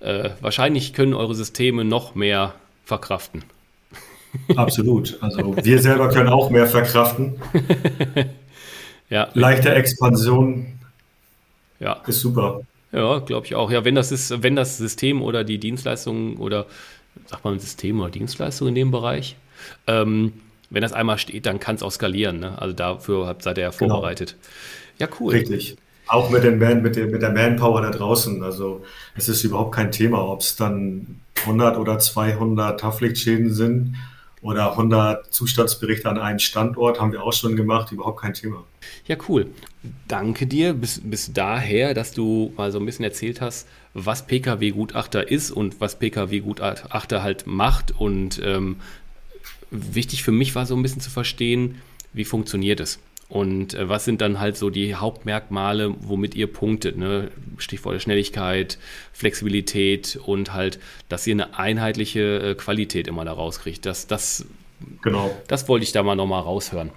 äh, 0.00 0.30
wahrscheinlich 0.40 0.94
können 0.94 1.14
eure 1.14 1.34
Systeme 1.34 1.84
noch 1.84 2.14
mehr 2.14 2.54
verkraften. 2.84 3.44
Absolut. 4.56 5.18
Also 5.20 5.56
wir 5.56 5.78
selber 5.80 6.08
können 6.08 6.28
auch 6.28 6.50
mehr 6.50 6.66
verkraften. 6.66 7.36
ja. 9.10 9.28
Leichte 9.34 9.74
Expansion 9.74 10.78
ja. 11.80 12.02
ist 12.06 12.20
super. 12.20 12.62
Ja, 12.92 13.18
glaube 13.18 13.46
ich 13.46 13.54
auch. 13.54 13.70
Ja, 13.70 13.84
wenn 13.84 13.94
das 13.94 14.12
ist, 14.12 14.42
wenn 14.42 14.56
das 14.56 14.78
System 14.78 15.22
oder 15.22 15.44
die 15.44 15.58
Dienstleistung 15.58 16.36
oder 16.38 16.66
sagt 17.26 17.44
man 17.44 17.58
System 17.58 18.00
oder 18.00 18.10
Dienstleistung 18.10 18.68
in 18.68 18.74
dem 18.74 18.90
Bereich, 18.90 19.36
ähm, 19.86 20.32
wenn 20.70 20.82
das 20.82 20.92
einmal 20.92 21.18
steht, 21.18 21.46
dann 21.46 21.60
kann 21.60 21.76
es 21.76 21.82
auch 21.82 21.92
skalieren. 21.92 22.40
Ne? 22.40 22.60
Also 22.60 22.74
dafür 22.74 23.36
seid 23.38 23.58
ihr 23.58 23.64
ja 23.64 23.70
genau. 23.70 23.94
vorbereitet. 23.94 24.36
Genau. 24.98 25.10
Ja, 25.10 25.16
cool. 25.20 25.32
Richtig. 25.34 25.76
Auch 26.08 26.30
mit, 26.30 26.44
den 26.44 26.58
Man, 26.58 26.82
mit, 26.82 26.96
der, 26.96 27.06
mit 27.06 27.22
der 27.22 27.32
Manpower 27.32 27.82
da 27.82 27.90
draußen. 27.90 28.42
Also 28.42 28.84
es 29.16 29.28
ist 29.28 29.42
überhaupt 29.44 29.74
kein 29.74 29.90
Thema, 29.90 30.24
ob 30.24 30.40
es 30.40 30.56
dann 30.56 31.20
100 31.40 31.76
oder 31.78 31.98
200 31.98 32.82
Haftpflichtschäden 32.82 33.52
sind 33.52 33.96
oder 34.46 34.70
100 34.70 35.32
Zustandsberichte 35.34 36.08
an 36.08 36.18
einem 36.18 36.38
Standort 36.38 37.00
haben 37.00 37.10
wir 37.10 37.22
auch 37.24 37.32
schon 37.32 37.56
gemacht, 37.56 37.90
überhaupt 37.90 38.20
kein 38.20 38.32
Thema. 38.32 38.62
Ja, 39.06 39.16
cool. 39.28 39.48
Danke 40.06 40.46
dir 40.46 40.72
bis, 40.72 41.00
bis 41.02 41.32
daher, 41.32 41.94
dass 41.94 42.12
du 42.12 42.52
mal 42.56 42.70
so 42.70 42.78
ein 42.78 42.86
bisschen 42.86 43.04
erzählt 43.04 43.40
hast, 43.40 43.66
was 43.92 44.26
Pkw-Gutachter 44.26 45.28
ist 45.28 45.50
und 45.50 45.80
was 45.80 45.98
Pkw-Gutachter 45.98 47.22
halt 47.24 47.48
macht. 47.48 47.92
Und 47.98 48.40
ähm, 48.44 48.76
wichtig 49.72 50.22
für 50.22 50.32
mich 50.32 50.54
war 50.54 50.64
so 50.64 50.76
ein 50.76 50.82
bisschen 50.82 51.00
zu 51.00 51.10
verstehen, 51.10 51.82
wie 52.12 52.24
funktioniert 52.24 52.78
es. 52.78 53.00
Und 53.28 53.74
äh, 53.74 53.88
was 53.88 54.04
sind 54.04 54.20
dann 54.20 54.38
halt 54.38 54.56
so 54.56 54.70
die 54.70 54.94
Hauptmerkmale, 54.94 55.94
womit 55.98 56.34
ihr 56.34 56.46
punktet? 56.46 56.96
Ne? 56.96 57.30
Stichwort 57.58 58.00
Schnelligkeit, 58.00 58.78
Flexibilität 59.12 60.18
und 60.24 60.52
halt, 60.52 60.78
dass 61.08 61.26
ihr 61.26 61.34
eine 61.34 61.58
einheitliche 61.58 62.38
äh, 62.38 62.54
Qualität 62.54 63.08
immer 63.08 63.24
da 63.24 63.32
rauskriegt. 63.32 63.84
Das, 63.84 64.06
das, 64.06 64.46
genau. 65.02 65.34
das 65.48 65.68
wollte 65.68 65.84
ich 65.84 65.92
da 65.92 66.02
mal 66.02 66.14
nochmal 66.14 66.42
raushören. 66.42 66.90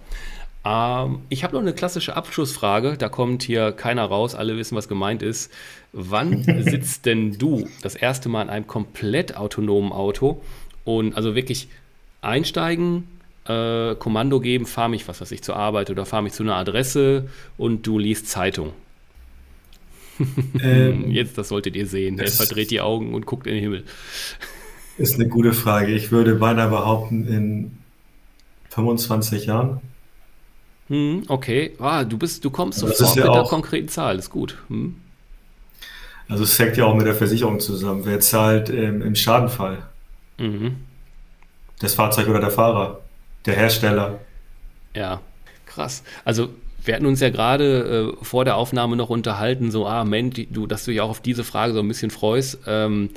Ähm, 0.66 1.22
ich 1.30 1.44
habe 1.44 1.54
noch 1.54 1.62
eine 1.62 1.74
klassische 1.74 2.16
Abschlussfrage. 2.16 2.96
Da 2.98 3.10
kommt 3.10 3.42
hier 3.44 3.72
keiner 3.72 4.06
raus. 4.06 4.36
Alle 4.36 4.56
wissen, 4.58 4.76
was 4.76 4.88
gemeint 4.88 5.24
ist. 5.24 5.52
Wann 5.94 6.44
sitzt 6.64 7.08
denn 7.08 7.40
du 7.40 7.68
das 7.82 7.96
erste 7.96 8.30
Mal 8.30 8.44
in 8.44 8.50
einem 8.50 8.68
komplett 8.68 9.36
autonomen 9.36 9.92
Auto 9.92 10.42
und 10.86 11.16
also 11.16 11.34
wirklich 11.34 11.70
einsteigen, 12.22 13.08
äh, 13.50 13.96
Kommando 13.96 14.40
geben, 14.40 14.66
fahr 14.66 14.88
mich, 14.90 15.08
was 15.08 15.22
weiß 15.22 15.32
ich, 15.32 15.42
zur 15.42 15.56
Arbeit 15.56 15.90
oder 15.90 16.06
fahr 16.06 16.22
mich 16.22 16.34
zu 16.34 16.44
einer 16.44 16.56
Adresse 16.56 17.28
und 17.58 17.86
du 17.86 17.98
liest 17.98 18.28
Zeitung. 18.28 18.74
Ähm, 20.62 21.10
Jetzt, 21.12 21.38
das 21.38 21.48
solltet 21.48 21.78
ihr 21.78 21.88
sehen. 21.88 22.20
Er 22.20 22.28
verdreht 22.28 22.72
die 22.72 22.82
Augen 22.82 23.14
und 23.14 23.26
guckt 23.26 23.48
in 23.48 23.54
den 23.54 23.64
Himmel. 23.64 23.86
Ist 24.98 25.16
eine 25.16 25.30
gute 25.30 25.54
Frage. 25.54 25.94
Ich 25.94 26.12
würde 26.12 26.36
beinahe 26.36 26.70
behaupten, 26.70 27.26
in 27.26 27.78
25 28.72 29.46
Jahren. 29.46 29.80
Hm, 30.90 31.24
okay. 31.30 31.72
Ah, 31.80 32.04
du 32.04 32.18
bist, 32.18 32.44
du 32.44 32.50
kommst 32.50 32.84
also 32.84 32.94
sofort 32.94 33.18
ja 33.18 33.26
mit 33.28 33.36
der 33.36 33.44
konkreten 33.44 33.88
Zahl, 33.88 34.20
ist 34.20 34.30
gut. 34.30 34.58
Hm. 34.68 34.96
Also 36.28 36.44
es 36.44 36.60
hängt 36.60 36.76
ja 36.76 36.84
auch 36.84 36.96
mit 36.96 37.08
der 37.08 37.16
Versicherung 37.16 37.62
zusammen. 37.62 38.02
Wer 38.04 38.20
zahlt 38.20 38.70
ähm, 38.70 39.02
im 39.02 39.16
Schadenfall? 39.16 39.84
Mhm. 40.38 40.76
Das 41.80 41.94
Fahrzeug 41.94 42.28
oder 42.28 42.42
der 42.42 42.52
Fahrer? 42.52 43.00
Der 43.46 43.56
Hersteller? 43.56 44.20
Ja, 44.96 45.22
krass. 45.66 46.04
Also 46.26 46.50
wir 46.84 46.96
hatten 46.96 47.06
uns 47.06 47.20
ja 47.20 47.30
gerade 47.30 48.16
äh, 48.20 48.24
vor 48.26 48.46
der 48.46 48.56
Aufnahme 48.56 48.96
noch 48.96 49.10
unterhalten, 49.10 49.72
so, 49.72 49.86
ah, 49.86 50.04
Mensch, 50.06 50.42
du, 50.50 50.66
dass 50.66 50.86
du 50.86 50.92
dich 50.92 51.02
auch 51.02 51.10
auf 51.10 51.22
diese 51.22 51.44
Frage 51.44 51.74
so 51.74 51.80
ein 51.80 51.88
bisschen 51.88 52.12
freust. 52.12 52.60
Ähm, 52.68 53.10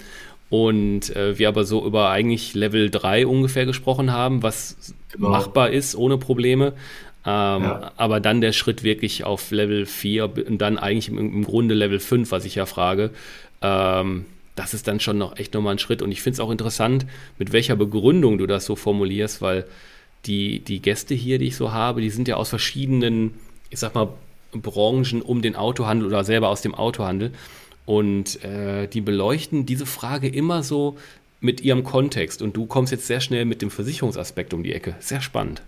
und 0.50 1.16
äh, 1.16 1.38
wir 1.38 1.48
aber 1.48 1.64
so 1.64 1.86
über 1.86 2.10
eigentlich 2.10 2.52
Level 2.52 2.90
3 2.90 3.26
ungefähr 3.26 3.64
gesprochen 3.64 4.12
haben, 4.12 4.42
was 4.42 4.94
genau. 5.10 5.30
machbar 5.30 5.70
ist 5.70 5.96
ohne 5.96 6.18
Probleme. 6.18 6.74
Ähm, 7.24 7.62
ja. 7.62 7.92
Aber 7.96 8.20
dann 8.20 8.40
der 8.40 8.52
Schritt 8.52 8.82
wirklich 8.82 9.24
auf 9.24 9.50
Level 9.50 9.86
4 9.86 10.36
und 10.46 10.58
dann 10.58 10.76
eigentlich 10.76 11.08
im, 11.08 11.18
im 11.18 11.44
Grunde 11.44 11.74
Level 11.74 12.00
5, 12.00 12.30
was 12.32 12.44
ich 12.44 12.56
ja 12.56 12.66
frage. 12.66 13.10
Ähm, 13.62 14.26
das 14.54 14.74
ist 14.74 14.88
dann 14.88 15.00
schon 15.00 15.16
noch 15.16 15.38
echt 15.38 15.54
nochmal 15.54 15.76
ein 15.76 15.78
Schritt. 15.78 16.02
Und 16.02 16.12
ich 16.12 16.20
finde 16.20 16.34
es 16.34 16.40
auch 16.40 16.50
interessant, 16.50 17.06
mit 17.38 17.52
welcher 17.52 17.76
Begründung 17.76 18.36
du 18.36 18.46
das 18.46 18.66
so 18.66 18.76
formulierst, 18.76 19.40
weil 19.40 19.64
die, 20.26 20.60
die 20.60 20.80
Gäste 20.80 21.14
hier, 21.14 21.38
die 21.38 21.46
ich 21.46 21.56
so 21.56 21.72
habe, 21.72 22.00
die 22.00 22.10
sind 22.10 22.28
ja 22.28 22.36
aus 22.36 22.48
verschiedenen, 22.48 23.34
ich 23.70 23.78
sag 23.78 23.94
mal, 23.94 24.08
Branchen 24.52 25.22
um 25.22 25.42
den 25.42 25.56
Autohandel 25.56 26.06
oder 26.06 26.24
selber 26.24 26.48
aus 26.48 26.62
dem 26.62 26.74
Autohandel. 26.74 27.32
Und 27.86 28.44
äh, 28.44 28.86
die 28.86 29.00
beleuchten 29.00 29.66
diese 29.66 29.86
Frage 29.86 30.28
immer 30.28 30.62
so 30.62 30.96
mit 31.40 31.60
ihrem 31.60 31.82
Kontext. 31.82 32.42
Und 32.42 32.56
du 32.56 32.66
kommst 32.66 32.92
jetzt 32.92 33.06
sehr 33.06 33.20
schnell 33.20 33.44
mit 33.44 33.62
dem 33.62 33.70
Versicherungsaspekt 33.70 34.54
um 34.54 34.62
die 34.62 34.72
Ecke. 34.72 34.94
Sehr 35.00 35.20
spannend. 35.20 35.62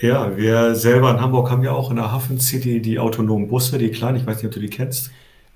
Ja, 0.00 0.36
wir 0.36 0.74
selber 0.74 1.10
in 1.12 1.20
Hamburg 1.20 1.50
haben 1.50 1.62
ja 1.62 1.72
auch 1.72 1.90
in 1.90 1.96
der 1.96 2.12
Hafen 2.12 2.40
City 2.40 2.82
die 2.82 2.98
autonomen 2.98 3.48
Busse, 3.48 3.78
die 3.78 3.90
kleinen, 3.90 4.18
ich 4.18 4.26
weiß 4.26 4.38
nicht, 4.38 4.46
ob 4.46 4.52
du 4.52 4.60
die 4.60 4.68
kennst. 4.68 5.10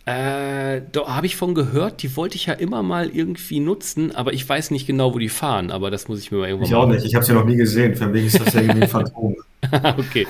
Äh, 0.08 0.80
da 0.90 1.06
habe 1.06 1.26
ich 1.26 1.36
von 1.36 1.54
gehört, 1.54 2.02
die 2.02 2.16
wollte 2.16 2.36
ich 2.36 2.46
ja 2.46 2.54
immer 2.54 2.82
mal 2.82 3.10
irgendwie 3.10 3.60
nutzen, 3.60 4.16
aber 4.16 4.32
ich 4.32 4.48
weiß 4.48 4.70
nicht 4.70 4.86
genau, 4.86 5.12
wo 5.12 5.18
die 5.18 5.28
fahren, 5.28 5.70
aber 5.70 5.90
das 5.90 6.08
muss 6.08 6.20
ich 6.20 6.32
mir 6.32 6.38
mal 6.38 6.48
irgendwann 6.48 6.68
Ich 6.68 6.74
auch 6.74 6.86
nicht, 6.86 7.04
ich 7.04 7.14
habe 7.14 7.26
sie 7.26 7.34
noch 7.34 7.44
nie 7.44 7.56
gesehen, 7.56 7.94
für 7.94 8.06
mich 8.06 8.24
ist 8.24 8.40
das 8.40 8.54
ja 8.54 8.62
irgendwie 8.62 8.84
ein 8.84 8.88
Phantom. 8.88 9.36
okay. 9.98 10.26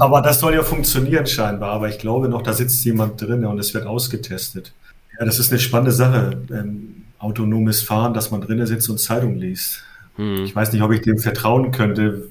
Aber 0.00 0.20
das 0.20 0.40
soll 0.40 0.54
ja 0.54 0.64
funktionieren 0.64 1.28
scheinbar, 1.28 1.70
aber 1.70 1.88
ich 1.88 1.98
glaube 1.98 2.28
noch, 2.28 2.42
da 2.42 2.54
sitzt 2.54 2.84
jemand 2.84 3.22
drin 3.22 3.44
und 3.44 3.56
es 3.60 3.72
wird 3.72 3.86
ausgetestet. 3.86 4.72
Ja, 5.16 5.24
das 5.24 5.38
ist 5.38 5.52
eine 5.52 5.60
spannende 5.60 5.92
Sache, 5.92 6.42
ähm, 6.50 7.04
autonomes 7.20 7.82
Fahren, 7.82 8.14
dass 8.14 8.32
man 8.32 8.40
drinnen 8.40 8.66
sitzt 8.66 8.90
und 8.90 8.98
Zeitung 8.98 9.36
liest. 9.36 9.84
Hm. 10.16 10.42
Ich 10.42 10.56
weiß 10.56 10.72
nicht, 10.72 10.82
ob 10.82 10.90
ich 10.90 11.02
dem 11.02 11.18
vertrauen 11.18 11.70
könnte, 11.70 12.26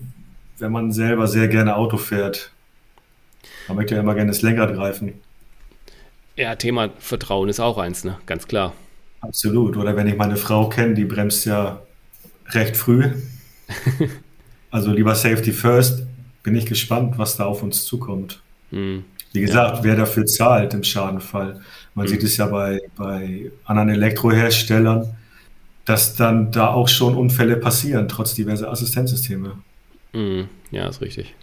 wenn 0.60 0.74
man 0.74 0.92
selber 0.92 1.28
sehr 1.28 1.48
gerne 1.48 1.78
Auto 1.78 1.96
fährt. 1.96 2.52
Man 3.70 3.78
möchte 3.78 3.96
ja 3.96 4.02
immer 4.02 4.16
gerne 4.16 4.32
das 4.32 4.42
Lenkrad 4.42 4.74
greifen. 4.74 5.14
Ja, 6.36 6.56
Thema 6.56 6.90
Vertrauen 7.00 7.50
ist 7.50 7.60
auch 7.60 7.78
eins, 7.78 8.04
ne? 8.04 8.18
Ganz 8.26 8.48
klar. 8.48 8.74
Absolut. 9.22 9.78
Oder 9.78 9.96
wenn 9.96 10.08
ich 10.08 10.18
meine 10.18 10.36
Frau 10.36 10.68
kenne, 10.68 10.96
die 10.96 11.06
bremst 11.06 11.46
ja 11.46 11.82
recht 12.50 12.76
früh. 12.76 13.12
also 14.72 14.92
lieber 14.92 15.16
Safety 15.16 15.52
First. 15.52 16.06
Bin 16.42 16.56
ich 16.56 16.66
gespannt, 16.66 17.18
was 17.18 17.38
da 17.38 17.46
auf 17.46 17.64
uns 17.64 17.86
zukommt. 17.86 18.42
Hm. 18.72 19.06
Wie 19.32 19.42
gesagt, 19.42 19.78
ja. 19.78 19.84
wer 19.84 19.96
dafür 19.96 20.26
zahlt 20.26 20.74
im 20.74 20.84
Schadenfall. 20.84 21.62
Man 21.96 22.06
hm. 22.06 22.12
sieht 22.12 22.24
es 22.24 22.38
ja 22.38 22.48
bei, 22.48 22.82
bei 22.98 23.52
anderen 23.66 23.90
Elektroherstellern, 23.90 25.16
dass 25.86 26.16
dann 26.16 26.52
da 26.52 26.68
auch 26.68 26.88
schon 26.88 27.16
Unfälle 27.16 27.58
passieren, 27.58 28.08
trotz 28.08 28.34
diverser 28.34 28.72
Assistenzsysteme. 28.72 29.58
Mm, 30.14 30.44
ja, 30.72 30.88
ist 30.88 31.02
richtig. 31.02 31.34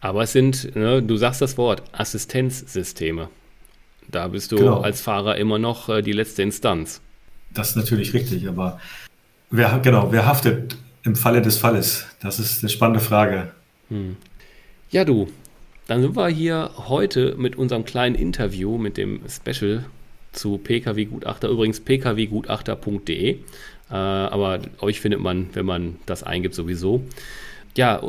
Aber 0.00 0.22
es 0.22 0.32
sind, 0.32 0.74
ne, 0.76 1.02
du 1.02 1.16
sagst 1.16 1.40
das 1.40 1.56
Wort, 1.56 1.82
Assistenzsysteme. 1.92 3.28
Da 4.08 4.28
bist 4.28 4.52
du 4.52 4.56
genau. 4.56 4.80
als 4.80 5.00
Fahrer 5.00 5.36
immer 5.36 5.58
noch 5.58 5.88
äh, 5.88 6.02
die 6.02 6.12
letzte 6.12 6.42
Instanz. 6.42 7.00
Das 7.52 7.70
ist 7.70 7.76
natürlich 7.76 8.12
richtig, 8.14 8.48
aber 8.48 8.80
wer, 9.50 9.78
genau, 9.78 10.12
wer 10.12 10.26
haftet 10.26 10.76
im 11.04 11.16
Falle 11.16 11.42
des 11.42 11.58
Falles? 11.58 12.06
Das 12.20 12.38
ist 12.38 12.62
eine 12.62 12.70
spannende 12.70 13.00
Frage. 13.00 13.52
Hm. 13.88 14.16
Ja, 14.90 15.04
du, 15.04 15.28
dann 15.86 16.02
sind 16.02 16.16
wir 16.16 16.28
hier 16.28 16.70
heute 16.76 17.34
mit 17.36 17.56
unserem 17.56 17.84
kleinen 17.84 18.14
Interview 18.14 18.78
mit 18.78 18.96
dem 18.96 19.20
Special 19.28 19.84
zu 20.32 20.58
PKW-Gutachter, 20.58 21.48
übrigens 21.48 21.80
pkwgutachter.de. 21.80 23.30
Äh, 23.30 23.94
aber 23.94 24.60
euch 24.80 25.00
findet 25.00 25.20
man, 25.20 25.48
wenn 25.52 25.66
man 25.66 25.96
das 26.06 26.22
eingibt, 26.22 26.54
sowieso 26.54 27.04
ja, 27.76 28.00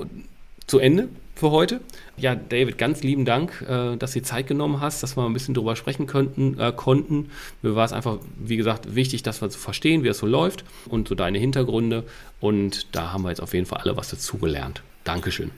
zu 0.68 0.80
Ende 0.80 1.10
für 1.36 1.52
heute. 1.52 1.82
Ja, 2.18 2.34
David, 2.34 2.78
ganz 2.78 3.04
lieben 3.04 3.26
Dank, 3.26 3.64
äh, 3.68 3.98
dass 3.98 4.14
du 4.14 4.22
Zeit 4.22 4.48
genommen 4.48 4.80
hast, 4.80 5.04
dass 5.04 5.18
wir 5.18 5.26
ein 5.26 5.34
bisschen 5.34 5.54
drüber 5.54 5.76
sprechen 5.76 6.08
könnten, 6.08 6.58
äh, 6.60 6.72
konnten. 6.74 7.30
Mir 7.62 7.76
war 7.76 7.86
es 7.86 7.92
einfach, 7.92 8.18
wie 8.40 8.56
gesagt, 8.56 8.96
wichtig, 8.96 9.22
dass 9.22 9.42
wir 9.42 9.50
so 9.50 9.60
verstehen, 9.60 10.04
wie 10.04 10.08
es 10.08 10.20
so 10.20 10.26
läuft 10.26 10.64
und 10.88 11.10
so 11.10 11.16
deine 11.16 11.38
Hintergründe. 11.38 12.06
Und 12.40 12.96
da 12.96 13.12
haben 13.12 13.24
wir 13.24 13.30
jetzt 13.30 13.42
auf 13.42 13.54
jeden 13.54 13.66
Fall 13.66 13.80
alle 13.80 13.98
was 13.98 14.10
dazugelernt. 14.10 14.82
Dankeschön. 15.04 15.52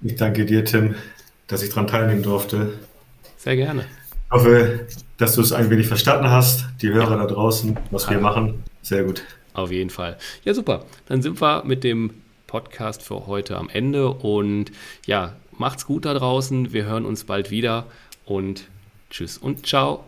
Ich 0.00 0.16
danke 0.16 0.46
dir, 0.46 0.64
Tim, 0.64 0.94
dass 1.46 1.62
ich 1.62 1.68
daran 1.68 1.86
teilnehmen 1.86 2.22
durfte. 2.22 2.72
Sehr 3.36 3.56
gerne. 3.56 3.82
Ich 3.82 4.30
hoffe, 4.30 4.86
dass 5.18 5.34
du 5.34 5.42
es 5.42 5.52
ein 5.52 5.68
wenig 5.70 5.86
verstanden 5.86 6.30
hast, 6.30 6.66
die 6.80 6.88
Hörer 6.88 7.12
ja. 7.12 7.16
da 7.18 7.26
draußen, 7.26 7.76
was 7.90 8.04
ja. 8.04 8.12
wir 8.12 8.20
machen. 8.20 8.62
Sehr 8.82 9.04
gut. 9.04 9.22
Auf 9.52 9.72
jeden 9.72 9.90
Fall. 9.90 10.16
Ja, 10.44 10.54
super. 10.54 10.84
Dann 11.06 11.20
sind 11.20 11.40
wir 11.40 11.64
mit 11.64 11.82
dem 11.82 12.10
Podcast 12.48 13.02
für 13.02 13.28
heute 13.28 13.56
am 13.56 13.68
Ende. 13.68 14.08
Und 14.08 14.72
ja, 15.06 15.36
macht's 15.52 15.86
gut 15.86 16.04
da 16.04 16.14
draußen. 16.14 16.72
Wir 16.72 16.86
hören 16.86 17.04
uns 17.04 17.22
bald 17.22 17.52
wieder 17.52 17.86
und 18.24 18.66
tschüss 19.10 19.38
und 19.38 19.64
ciao. 19.64 20.04